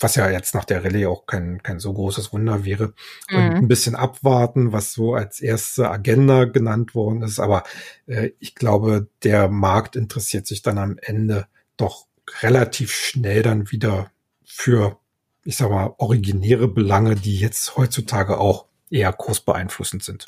[0.00, 2.94] was ja jetzt nach der Rallye auch kein, kein so großes Wunder wäre.
[3.30, 3.36] Mhm.
[3.36, 7.38] Und ein bisschen abwarten, was so als erste Agenda genannt worden ist.
[7.38, 7.64] Aber
[8.06, 12.06] äh, ich glaube, der Markt interessiert sich dann am Ende doch
[12.40, 14.10] relativ schnell dann wieder
[14.44, 14.98] für,
[15.44, 20.26] ich sag mal, originäre Belange, die jetzt heutzutage auch eher kursbeeinflussend sind.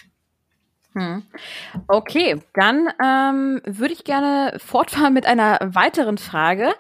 [0.95, 1.23] Hm.
[1.89, 6.73] Okay, dann ähm, würde ich gerne fortfahren mit einer weiteren Frage.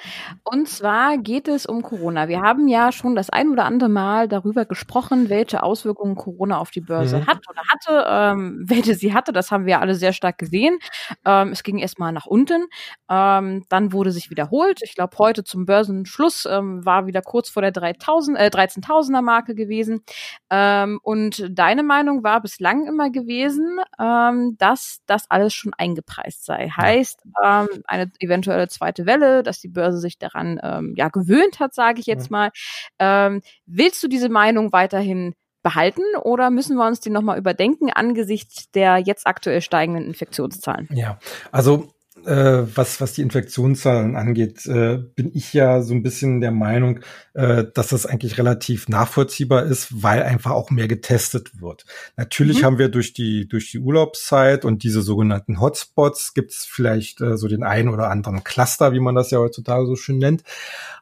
[0.45, 2.29] Und zwar geht es um Corona.
[2.29, 6.71] Wir haben ja schon das ein oder andere Mal darüber gesprochen, welche Auswirkungen Corona auf
[6.71, 7.27] die Börse mhm.
[7.27, 9.33] hat oder hatte, ähm, welche sie hatte.
[9.33, 10.79] Das haben wir alle sehr stark gesehen.
[11.25, 12.67] Ähm, es ging erstmal nach unten,
[13.11, 14.81] ähm, dann wurde sich wiederholt.
[14.83, 19.55] Ich glaube, heute zum Börsenschluss ähm, war wieder kurz vor der 3000, äh, 13.000er Marke
[19.55, 20.03] gewesen.
[20.51, 26.69] Ähm, und deine Meinung war bislang immer gewesen, ähm, dass das alles schon eingepreist sei.
[26.69, 31.73] Heißt, ähm, eine eventuelle zweite Welle, dass die Börse sich daran ähm, ja gewöhnt hat,
[31.75, 32.51] sage ich jetzt mal.
[32.99, 38.71] Ähm, willst du diese Meinung weiterhin behalten oder müssen wir uns die nochmal überdenken angesichts
[38.73, 40.89] der jetzt aktuell steigenden Infektionszahlen?
[40.93, 41.19] Ja,
[41.53, 41.93] also
[42.27, 47.01] äh, was, was die Infektionszahlen angeht, äh, bin ich ja so ein bisschen der Meinung,
[47.35, 51.85] äh, dass das eigentlich relativ nachvollziehbar ist, weil einfach auch mehr getestet wird.
[52.17, 52.65] Natürlich mhm.
[52.67, 57.37] haben wir durch die, durch die Urlaubszeit und diese sogenannten Hotspots gibt es vielleicht äh,
[57.37, 60.43] so den einen oder anderen Cluster, wie man das ja heutzutage so schön nennt.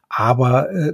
[0.09, 0.93] Aber äh,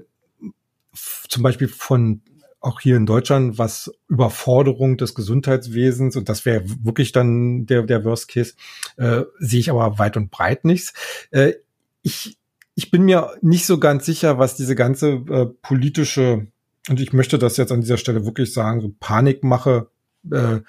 [1.29, 2.21] zum Beispiel von
[2.59, 8.03] auch hier in Deutschland, was Überforderung des Gesundheitswesens, und das wäre wirklich dann der, der
[8.03, 8.53] Worst Case,
[8.97, 10.93] äh, sehe ich aber weit und breit nichts.
[11.31, 11.53] Äh,
[12.01, 12.37] ich,
[12.75, 16.47] ich bin mir nicht so ganz sicher, was diese ganze äh, politische,
[16.89, 19.87] und ich möchte das jetzt an dieser Stelle wirklich sagen, so Panikmache
[20.31, 20.59] äh,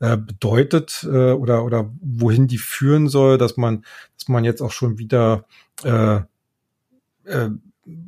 [0.00, 3.84] äh, bedeutet äh, oder, oder wohin die führen soll, dass man,
[4.18, 5.46] dass man jetzt auch schon wieder
[5.84, 6.20] äh,
[7.24, 7.50] äh,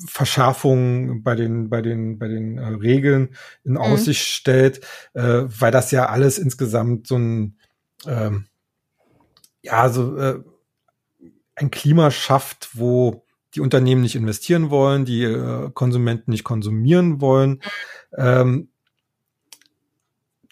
[0.06, 3.78] Verschärfungen bei den bei den bei den äh, Regeln in mhm.
[3.78, 4.34] Aussicht mhm.
[4.34, 4.80] stellt,
[5.14, 7.58] äh, weil das ja alles insgesamt so ein
[8.06, 8.46] ähm,
[9.62, 10.42] ja so äh,
[11.54, 17.60] ein Klima schafft, wo die Unternehmen nicht investieren wollen, die äh, Konsumenten nicht konsumieren wollen.
[18.16, 18.68] Ähm,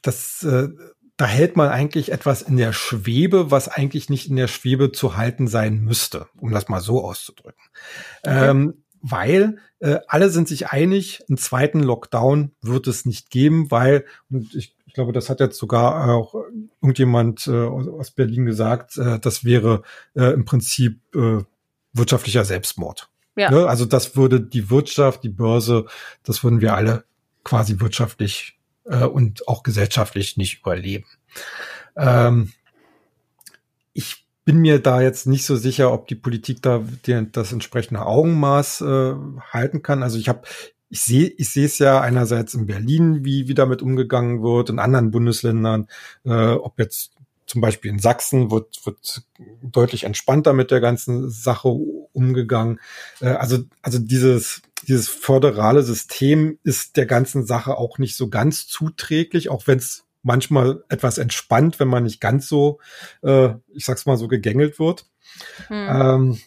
[0.03, 0.69] das äh,
[1.21, 5.19] da hält man eigentlich etwas in der Schwebe, was eigentlich nicht in der Schwebe zu
[5.19, 7.63] halten sein müsste, um das mal so auszudrücken.
[8.23, 8.49] Okay.
[8.49, 14.05] Ähm, weil äh, alle sind sich einig, einen zweiten Lockdown wird es nicht geben, weil,
[14.31, 16.35] und ich, ich glaube, das hat jetzt sogar auch
[16.83, 19.83] irgendjemand äh, aus Berlin gesagt, äh, das wäre
[20.15, 21.39] äh, im Prinzip äh,
[21.93, 23.09] wirtschaftlicher Selbstmord.
[23.37, 23.51] Ja.
[23.51, 23.67] Ne?
[23.67, 25.87] Also das würde die Wirtschaft, die Börse,
[26.25, 27.05] das würden wir alle
[27.45, 31.07] quasi wirtschaftlich äh, und auch gesellschaftlich nicht überleben.
[31.97, 32.53] Ähm,
[33.93, 38.05] ich bin mir da jetzt nicht so sicher, ob die Politik da die, das entsprechende
[38.05, 39.15] Augenmaß äh,
[39.53, 40.03] halten kann.
[40.03, 40.43] Also ich habe
[40.89, 44.81] ich sehe ich sehe es ja einerseits in Berlin, wie wie damit umgegangen wird, in
[44.81, 45.87] anderen Bundesländern,
[46.25, 47.13] äh, ob jetzt
[47.47, 49.23] zum Beispiel in Sachsen wird, wird
[49.63, 52.81] deutlich entspannter mit der ganzen Sache umgegangen.
[53.21, 58.67] Äh, also, also dieses, dieses föderale System ist der ganzen Sache auch nicht so ganz
[58.67, 62.81] zuträglich, auch wenn es manchmal etwas entspannt, wenn man nicht ganz so,
[63.23, 65.07] äh, ich sag's mal so, gegängelt wird.
[65.69, 65.89] Hm.
[65.91, 66.41] Ähm,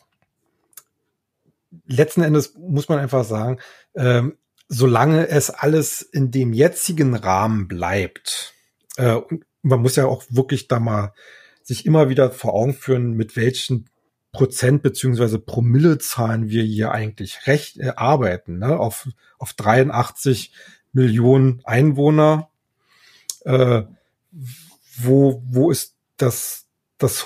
[1.85, 3.59] letzten Endes muss man einfach sagen,
[3.95, 8.53] ähm, solange es alles in dem jetzigen Rahmen bleibt,
[8.97, 9.19] äh,
[9.61, 11.13] man muss ja auch wirklich da mal
[11.61, 13.89] sich immer wieder vor Augen führen, mit welchen
[14.33, 18.59] Prozent beziehungsweise Promillezahlen wir hier eigentlich recht äh, arbeiten.
[18.59, 18.77] Ne?
[18.77, 19.07] Auf,
[19.37, 20.53] auf 83
[20.91, 22.49] Millionen Einwohner
[23.45, 23.83] äh,
[24.97, 26.67] wo, wo ist das,
[26.97, 27.25] das,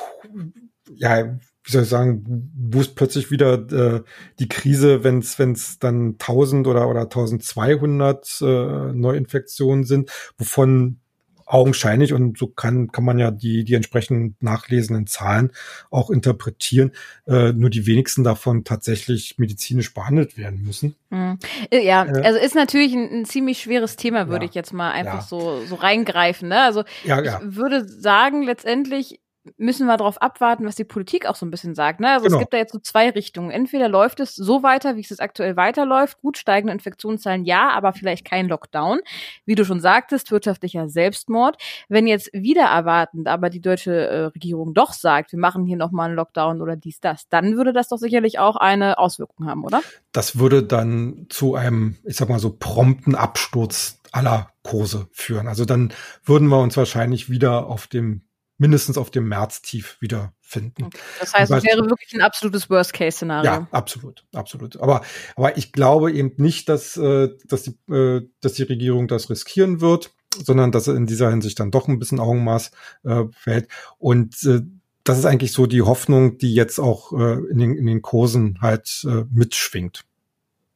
[0.96, 4.04] ja, wie soll ich sagen, wo ist plötzlich wieder äh,
[4.40, 8.46] die Krise, wenn es wenn es dann 1000 oder oder 1200 äh,
[8.94, 11.02] Neuinfektionen sind, wovon
[11.48, 15.52] augenscheinlich und so kann kann man ja die die entsprechend nachlesenden Zahlen
[15.90, 16.92] auch interpretieren.
[17.26, 20.96] Äh, nur die wenigsten davon tatsächlich medizinisch behandelt werden müssen.
[21.10, 21.40] Mhm.
[21.72, 24.92] Ja, äh, also ist natürlich ein, ein ziemlich schweres Thema, würde ja, ich jetzt mal
[24.92, 25.28] einfach ja.
[25.28, 26.50] so so reingreifen.
[26.50, 26.62] Ne?
[26.62, 29.20] Also ja, ich würde sagen letztendlich
[29.58, 32.00] müssen wir darauf abwarten, was die Politik auch so ein bisschen sagt.
[32.00, 32.10] Ne?
[32.10, 32.38] Also genau.
[32.38, 33.52] es gibt da jetzt so zwei Richtungen.
[33.52, 36.20] Entweder läuft es so weiter, wie es jetzt aktuell weiterläuft.
[36.22, 39.00] Gut, steigende Infektionszahlen ja, aber vielleicht kein Lockdown.
[39.46, 41.58] Wie du schon sagtest, wirtschaftlicher Selbstmord.
[41.88, 46.08] Wenn jetzt wieder erwartend aber die deutsche äh, Regierung doch sagt, wir machen hier nochmal
[46.08, 49.82] einen Lockdown oder dies, das, dann würde das doch sicherlich auch eine Auswirkung haben, oder?
[50.12, 55.48] Das würde dann zu einem, ich sag mal so, prompten Absturz aller Kurse führen.
[55.48, 55.94] Also dann
[56.24, 58.22] würden wir uns wahrscheinlich wieder auf dem
[58.58, 60.90] mindestens auf dem März-Tief wiederfinden.
[61.20, 63.52] Das heißt, es wäre wirklich ein absolutes Worst-Case-Szenario.
[63.52, 64.78] Ja, absolut, absolut.
[64.78, 65.02] Aber,
[65.36, 69.82] aber ich glaube eben nicht, dass, äh, dass, die, äh, dass die Regierung das riskieren
[69.82, 70.12] wird,
[70.44, 72.72] sondern dass er in dieser Hinsicht dann doch ein bisschen Augenmaß
[73.04, 73.68] äh, fällt.
[73.98, 74.62] Und äh,
[75.04, 78.60] das ist eigentlich so die Hoffnung, die jetzt auch äh, in, den, in den Kursen
[78.62, 80.04] halt äh, mitschwingt.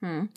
[0.01, 0.29] Hm.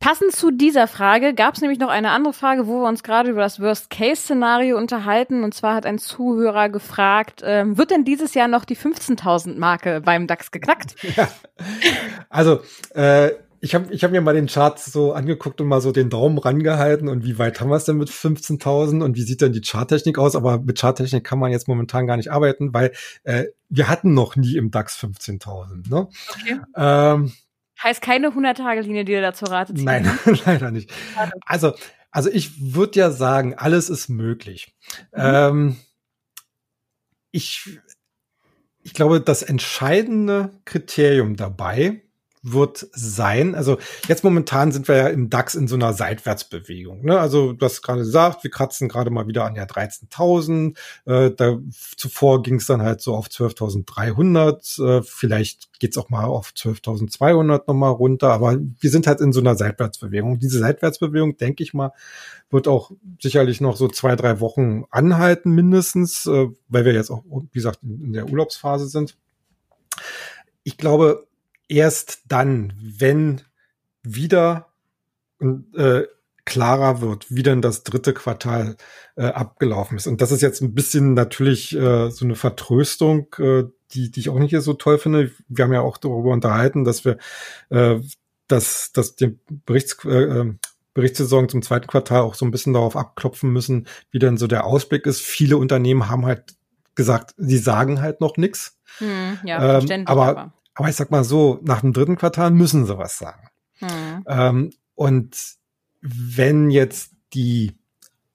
[0.00, 3.30] Passend zu dieser Frage gab es nämlich noch eine andere Frage, wo wir uns gerade
[3.30, 5.44] über das Worst-Case-Szenario unterhalten.
[5.44, 10.26] Und zwar hat ein Zuhörer gefragt, ähm, wird denn dieses Jahr noch die 15.000-Marke beim
[10.26, 10.94] DAX geknackt?
[11.16, 11.28] Ja.
[12.28, 12.60] Also,
[12.94, 13.30] äh,
[13.60, 16.38] ich habe ich hab mir mal den Chart so angeguckt und mal so den Daumen
[16.38, 19.62] rangehalten und wie weit haben wir es denn mit 15.000 und wie sieht denn die
[19.62, 20.36] Charttechnik aus?
[20.36, 22.92] Aber mit Charttechnik kann man jetzt momentan gar nicht arbeiten, weil
[23.24, 25.88] äh, wir hatten noch nie im DAX 15.000.
[25.90, 26.08] Ne?
[26.34, 26.60] Okay.
[26.76, 27.32] Ähm,
[27.82, 29.84] Heißt keine 100-Tage-Linie, die du da zur Rate ziehst?
[29.84, 30.92] Nein, leider nicht.
[31.46, 31.74] Also,
[32.10, 34.74] also ich würde ja sagen, alles ist möglich.
[35.12, 35.20] Mhm.
[35.22, 35.76] Ähm,
[37.30, 37.78] ich,
[38.82, 42.02] ich glaube, das entscheidende Kriterium dabei
[42.52, 47.04] wird sein, also jetzt momentan sind wir ja im DAX in so einer Seitwärtsbewegung.
[47.04, 47.18] Ne?
[47.18, 50.76] Also du hast gerade gesagt, wir kratzen gerade mal wieder an der 13.000.
[51.06, 51.58] Äh, da,
[51.96, 54.98] zuvor ging es dann halt so auf 12.300.
[54.98, 58.32] Äh, vielleicht geht's auch mal auf 12.200 nochmal runter.
[58.32, 60.38] Aber wir sind halt in so einer Seitwärtsbewegung.
[60.38, 61.92] Diese Seitwärtsbewegung, denke ich mal,
[62.50, 62.90] wird auch
[63.20, 67.80] sicherlich noch so zwei, drei Wochen anhalten mindestens, äh, weil wir jetzt auch, wie gesagt,
[67.82, 69.16] in der Urlaubsphase sind.
[70.64, 71.26] Ich glaube,
[71.68, 73.42] erst dann, wenn
[74.02, 74.68] wieder
[75.40, 76.02] äh,
[76.44, 78.76] klarer wird, wie denn das dritte Quartal
[79.16, 80.06] äh, abgelaufen ist.
[80.06, 84.30] Und das ist jetzt ein bisschen natürlich äh, so eine Vertröstung, äh, die, die ich
[84.30, 85.30] auch nicht so toll finde.
[85.48, 87.18] Wir haben ja auch darüber unterhalten, dass wir
[87.68, 88.00] äh,
[88.48, 90.54] dass, dass die Berichts, äh, äh,
[90.94, 94.64] Berichtssaison zum zweiten Quartal auch so ein bisschen darauf abklopfen müssen, wie denn so der
[94.64, 95.20] Ausblick ist.
[95.20, 96.56] Viele Unternehmen haben halt
[96.96, 98.80] gesagt, sie sagen halt noch nichts.
[98.98, 102.86] Hm, ja, ähm, aber, aber aber ich sag mal so, nach dem dritten Quartal müssen
[102.86, 103.48] sie was sagen.
[103.80, 104.24] Hm.
[104.28, 105.36] Ähm, und
[106.00, 107.76] wenn jetzt die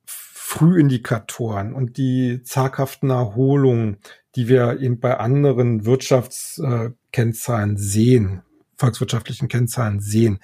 [0.06, 4.00] Frühindikatoren und die zaghaften Erholungen,
[4.36, 8.42] die wir eben bei anderen Wirtschaftskennzahlen sehen,
[8.76, 10.40] volkswirtschaftlichen Kennzahlen sehen,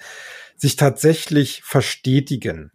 [0.56, 2.72] sich tatsächlich verstetigen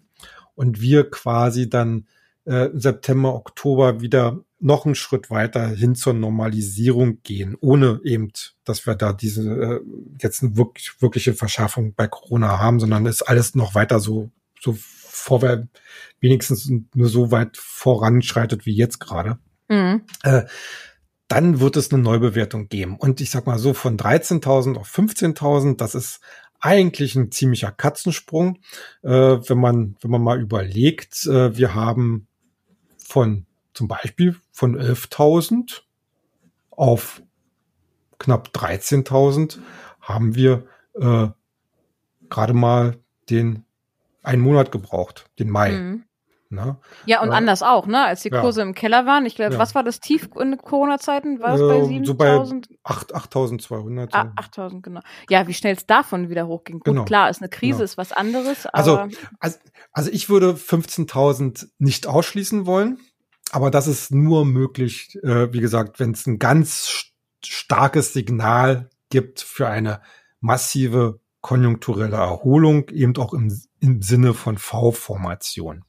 [0.53, 2.05] und wir quasi dann
[2.45, 8.31] äh, September, Oktober wieder noch einen Schritt weiter hin zur Normalisierung gehen, ohne eben,
[8.63, 9.79] dass wir da diese äh,
[10.21, 14.31] jetzt eine wirklich, wirkliche Verschärfung bei Corona haben, sondern ist alles noch weiter so,
[14.61, 15.67] so vorwärts,
[16.19, 19.37] wenigstens nur so weit voranschreitet wie jetzt gerade.
[19.67, 20.03] Mhm.
[20.23, 20.43] Äh,
[21.27, 22.97] dann wird es eine Neubewertung geben.
[22.97, 26.21] Und ich sag mal so, von 13.000 auf 15.000, das ist
[26.59, 28.59] eigentlich ein ziemlicher Katzensprung,
[29.03, 32.27] äh, wenn man, wenn man mal überlegt, äh, wir haben
[32.97, 33.45] von
[33.75, 35.81] zum Beispiel von 11.000
[36.71, 37.21] auf
[38.17, 39.59] knapp 13.000
[40.01, 41.27] haben wir äh,
[42.29, 42.97] gerade mal
[43.29, 43.65] den
[44.23, 45.71] einen Monat gebraucht, den Mai.
[45.71, 46.05] Mhm.
[46.49, 46.77] Ne?
[47.05, 48.05] Ja, und äh, anders auch, ne?
[48.05, 48.67] Als die Kurse ja.
[48.67, 49.25] im Keller waren.
[49.25, 49.59] Ich glaube, ja.
[49.59, 51.39] was war das Tief in Corona-Zeiten?
[51.39, 52.05] War es äh, bei 7.000?
[52.05, 52.35] So bei
[52.85, 54.09] 8.200.
[54.11, 55.01] Ah, 8.000, genau.
[55.29, 56.79] Ja, wie schnell es davon wieder hochging.
[56.79, 57.03] Gut, genau.
[57.03, 57.83] klar, ist eine Krise, genau.
[57.83, 58.67] ist was anderes.
[58.67, 59.09] also,
[59.39, 59.57] also,
[59.91, 62.99] also ich würde 15.000 nicht ausschließen wollen.
[63.55, 67.05] Aber das ist nur möglich, äh, wie gesagt, wenn es ein ganz
[67.41, 70.01] starkes Signal gibt für eine
[70.41, 75.85] massive konjunkturelle Erholung, eben auch im, im Sinne von V-Formation.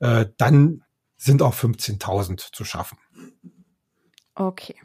[0.00, 0.82] Äh, dann
[1.18, 2.96] sind auch 15.000 zu schaffen.
[4.34, 4.76] Okay.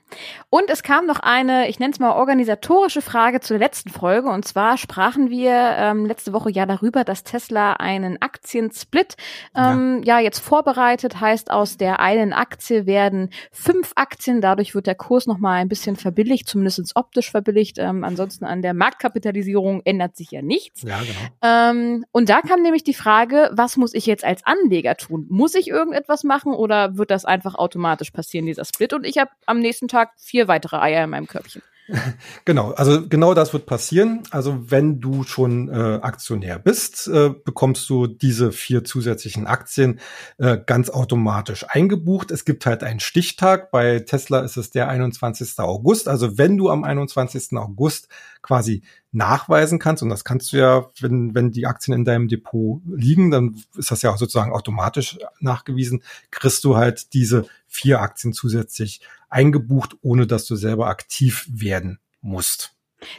[0.49, 4.29] Und es kam noch eine, ich nenne es mal organisatorische Frage zur letzten Folge.
[4.29, 9.15] Und zwar sprachen wir ähm, letzte Woche ja darüber, dass Tesla einen Aktiensplit
[9.55, 10.17] ähm, ja.
[10.17, 11.19] ja jetzt vorbereitet.
[11.19, 14.41] Heißt, aus der einen Aktie werden fünf Aktien.
[14.41, 17.77] Dadurch wird der Kurs noch mal ein bisschen verbilligt, zumindest optisch verbilligt.
[17.77, 20.81] Ähm, ansonsten an der Marktkapitalisierung ändert sich ja nichts.
[20.81, 21.19] Ja, genau.
[21.41, 25.27] Ähm, und da kam nämlich die Frage, was muss ich jetzt als Anleger tun?
[25.29, 28.93] Muss ich irgendetwas machen oder wird das einfach automatisch passieren, dieser Split?
[28.93, 31.61] Und ich habe am nächsten Tag vier weitere Eier in meinem Körbchen.
[32.45, 34.23] Genau, also genau das wird passieren.
[34.31, 39.99] Also wenn du schon äh, Aktionär bist, äh, bekommst du diese vier zusätzlichen Aktien
[40.37, 42.31] äh, ganz automatisch eingebucht.
[42.31, 43.71] Es gibt halt einen Stichtag.
[43.71, 45.59] Bei Tesla ist es der 21.
[45.59, 46.07] August.
[46.07, 47.57] Also wenn du am 21.
[47.57, 48.07] August
[48.41, 52.81] quasi nachweisen kannst, und das kannst du ja, wenn, wenn die Aktien in deinem Depot
[52.85, 58.33] liegen, dann ist das ja auch sozusagen automatisch nachgewiesen, kriegst du halt diese vier Aktien
[58.33, 62.75] zusätzlich eingebucht, ohne dass du selber aktiv werden musst.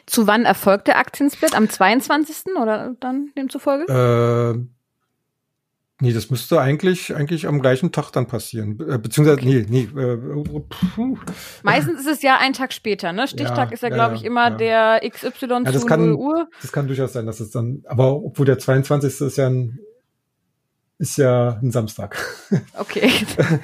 [0.06, 1.54] Zu wann erfolgt der Aktiensplit?
[1.54, 2.56] Am 22.
[2.60, 3.86] oder dann demzufolge?
[3.90, 4.58] Äh,
[6.00, 8.78] nee, das müsste eigentlich, eigentlich am gleichen Tag dann passieren.
[8.80, 9.66] Äh, beziehungsweise, okay.
[9.68, 10.00] nee, nee.
[10.00, 10.16] Äh,
[10.68, 11.18] puh.
[11.62, 13.26] Meistens ist es ja ein Tag später, ne?
[13.26, 14.98] Stichtag ja, ist ja, glaube ich, immer ja.
[14.98, 16.48] der XY ja, das zu kann, 0 Uhr.
[16.60, 19.20] Das kann durchaus sein, dass es dann, aber obwohl der 22.
[19.22, 19.78] ist ja ein
[21.00, 22.14] ist ja ein Samstag.
[22.74, 23.10] Okay.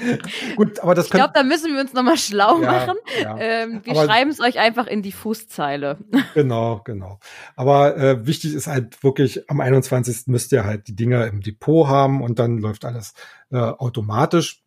[0.57, 2.97] Gut, aber das Ich glaube, da müssen wir uns nochmal schlau ja, machen.
[3.21, 3.37] Ja.
[3.39, 5.99] Ähm, wir schreiben es euch einfach in die Fußzeile.
[6.35, 7.19] Genau, genau.
[7.55, 10.27] Aber äh, wichtig ist halt wirklich, am 21.
[10.27, 13.15] müsst ihr halt die Dinger im Depot haben und dann läuft alles
[13.51, 14.63] äh, automatisch.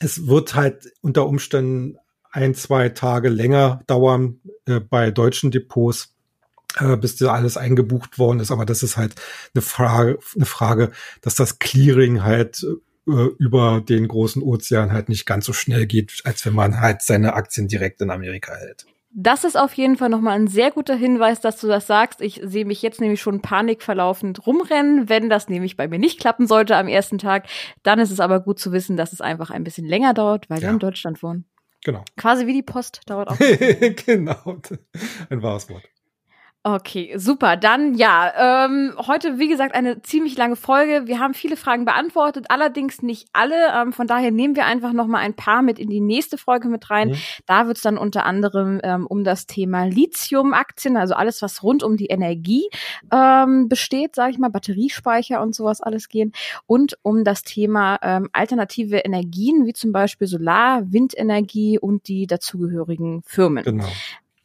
[0.00, 1.96] Es wird halt unter Umständen
[2.30, 6.15] ein, zwei Tage länger dauern äh, bei deutschen Depots
[6.78, 8.50] äh, bis da alles eingebucht worden ist.
[8.50, 9.14] Aber das ist halt
[9.54, 10.92] eine Frage, eine Frage,
[11.22, 12.64] dass das Clearing halt
[13.08, 17.02] äh, über den großen Ozean halt nicht ganz so schnell geht, als wenn man halt
[17.02, 18.86] seine Aktien direkt in Amerika hält.
[19.18, 22.20] Das ist auf jeden Fall nochmal ein sehr guter Hinweis, dass du das sagst.
[22.20, 25.08] Ich sehe mich jetzt nämlich schon panikverlaufend rumrennen.
[25.08, 27.46] Wenn das nämlich bei mir nicht klappen sollte am ersten Tag,
[27.82, 30.58] dann ist es aber gut zu wissen, dass es einfach ein bisschen länger dauert, weil
[30.58, 30.64] ja.
[30.64, 31.46] wir in Deutschland wohnen.
[31.82, 32.04] Genau.
[32.18, 33.38] Quasi wie die Post dauert auch.
[34.06, 34.60] genau.
[35.30, 35.84] Ein wahres Wort.
[36.66, 37.56] Okay, super.
[37.56, 41.06] Dann ja, ähm, heute wie gesagt eine ziemlich lange Folge.
[41.06, 43.54] Wir haben viele Fragen beantwortet, allerdings nicht alle.
[43.72, 46.66] Ähm, von daher nehmen wir einfach noch mal ein paar mit in die nächste Folge
[46.68, 47.10] mit rein.
[47.10, 47.16] Mhm.
[47.46, 51.84] Da wird es dann unter anderem ähm, um das Thema Lithium-Aktien, also alles was rund
[51.84, 52.68] um die Energie
[53.12, 56.32] ähm, besteht, sage ich mal, Batteriespeicher und sowas alles gehen
[56.66, 63.22] und um das Thema ähm, alternative Energien wie zum Beispiel Solar, Windenergie und die dazugehörigen
[63.24, 63.62] Firmen.
[63.62, 63.86] Genau.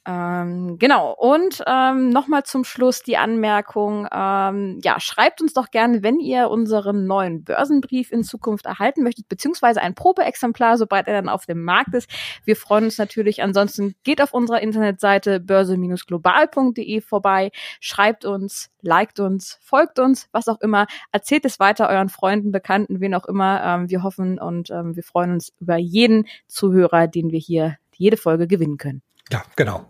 [0.08, 1.14] Ähm, genau.
[1.14, 6.50] Und ähm, nochmal zum Schluss die Anmerkung, ähm, ja, schreibt uns doch gerne, wenn ihr
[6.50, 11.64] unseren neuen Börsenbrief in Zukunft erhalten möchtet, beziehungsweise ein Probeexemplar, sobald er dann auf dem
[11.64, 12.10] Markt ist.
[12.46, 13.44] Wir freuen uns natürlich.
[13.44, 20.62] Ansonsten geht auf unserer Internetseite börse-global.de vorbei, schreibt uns, liked uns, folgt uns, was auch
[20.62, 20.88] immer.
[21.12, 23.62] Erzählt es weiter euren Freunden, Bekannten, wen auch immer.
[23.64, 28.18] Ähm, wir hoffen und ähm, wir freuen uns über jeden Zuhörer, den wir hier jede
[28.18, 29.04] Folge gewinnen können.
[29.32, 29.90] Ja, genau.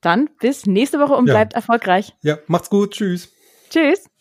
[0.00, 1.34] Dann bis nächste Woche und ja.
[1.34, 2.14] bleibt erfolgreich.
[2.22, 2.92] Ja, macht's gut.
[2.92, 3.32] Tschüss.
[3.70, 4.11] Tschüss.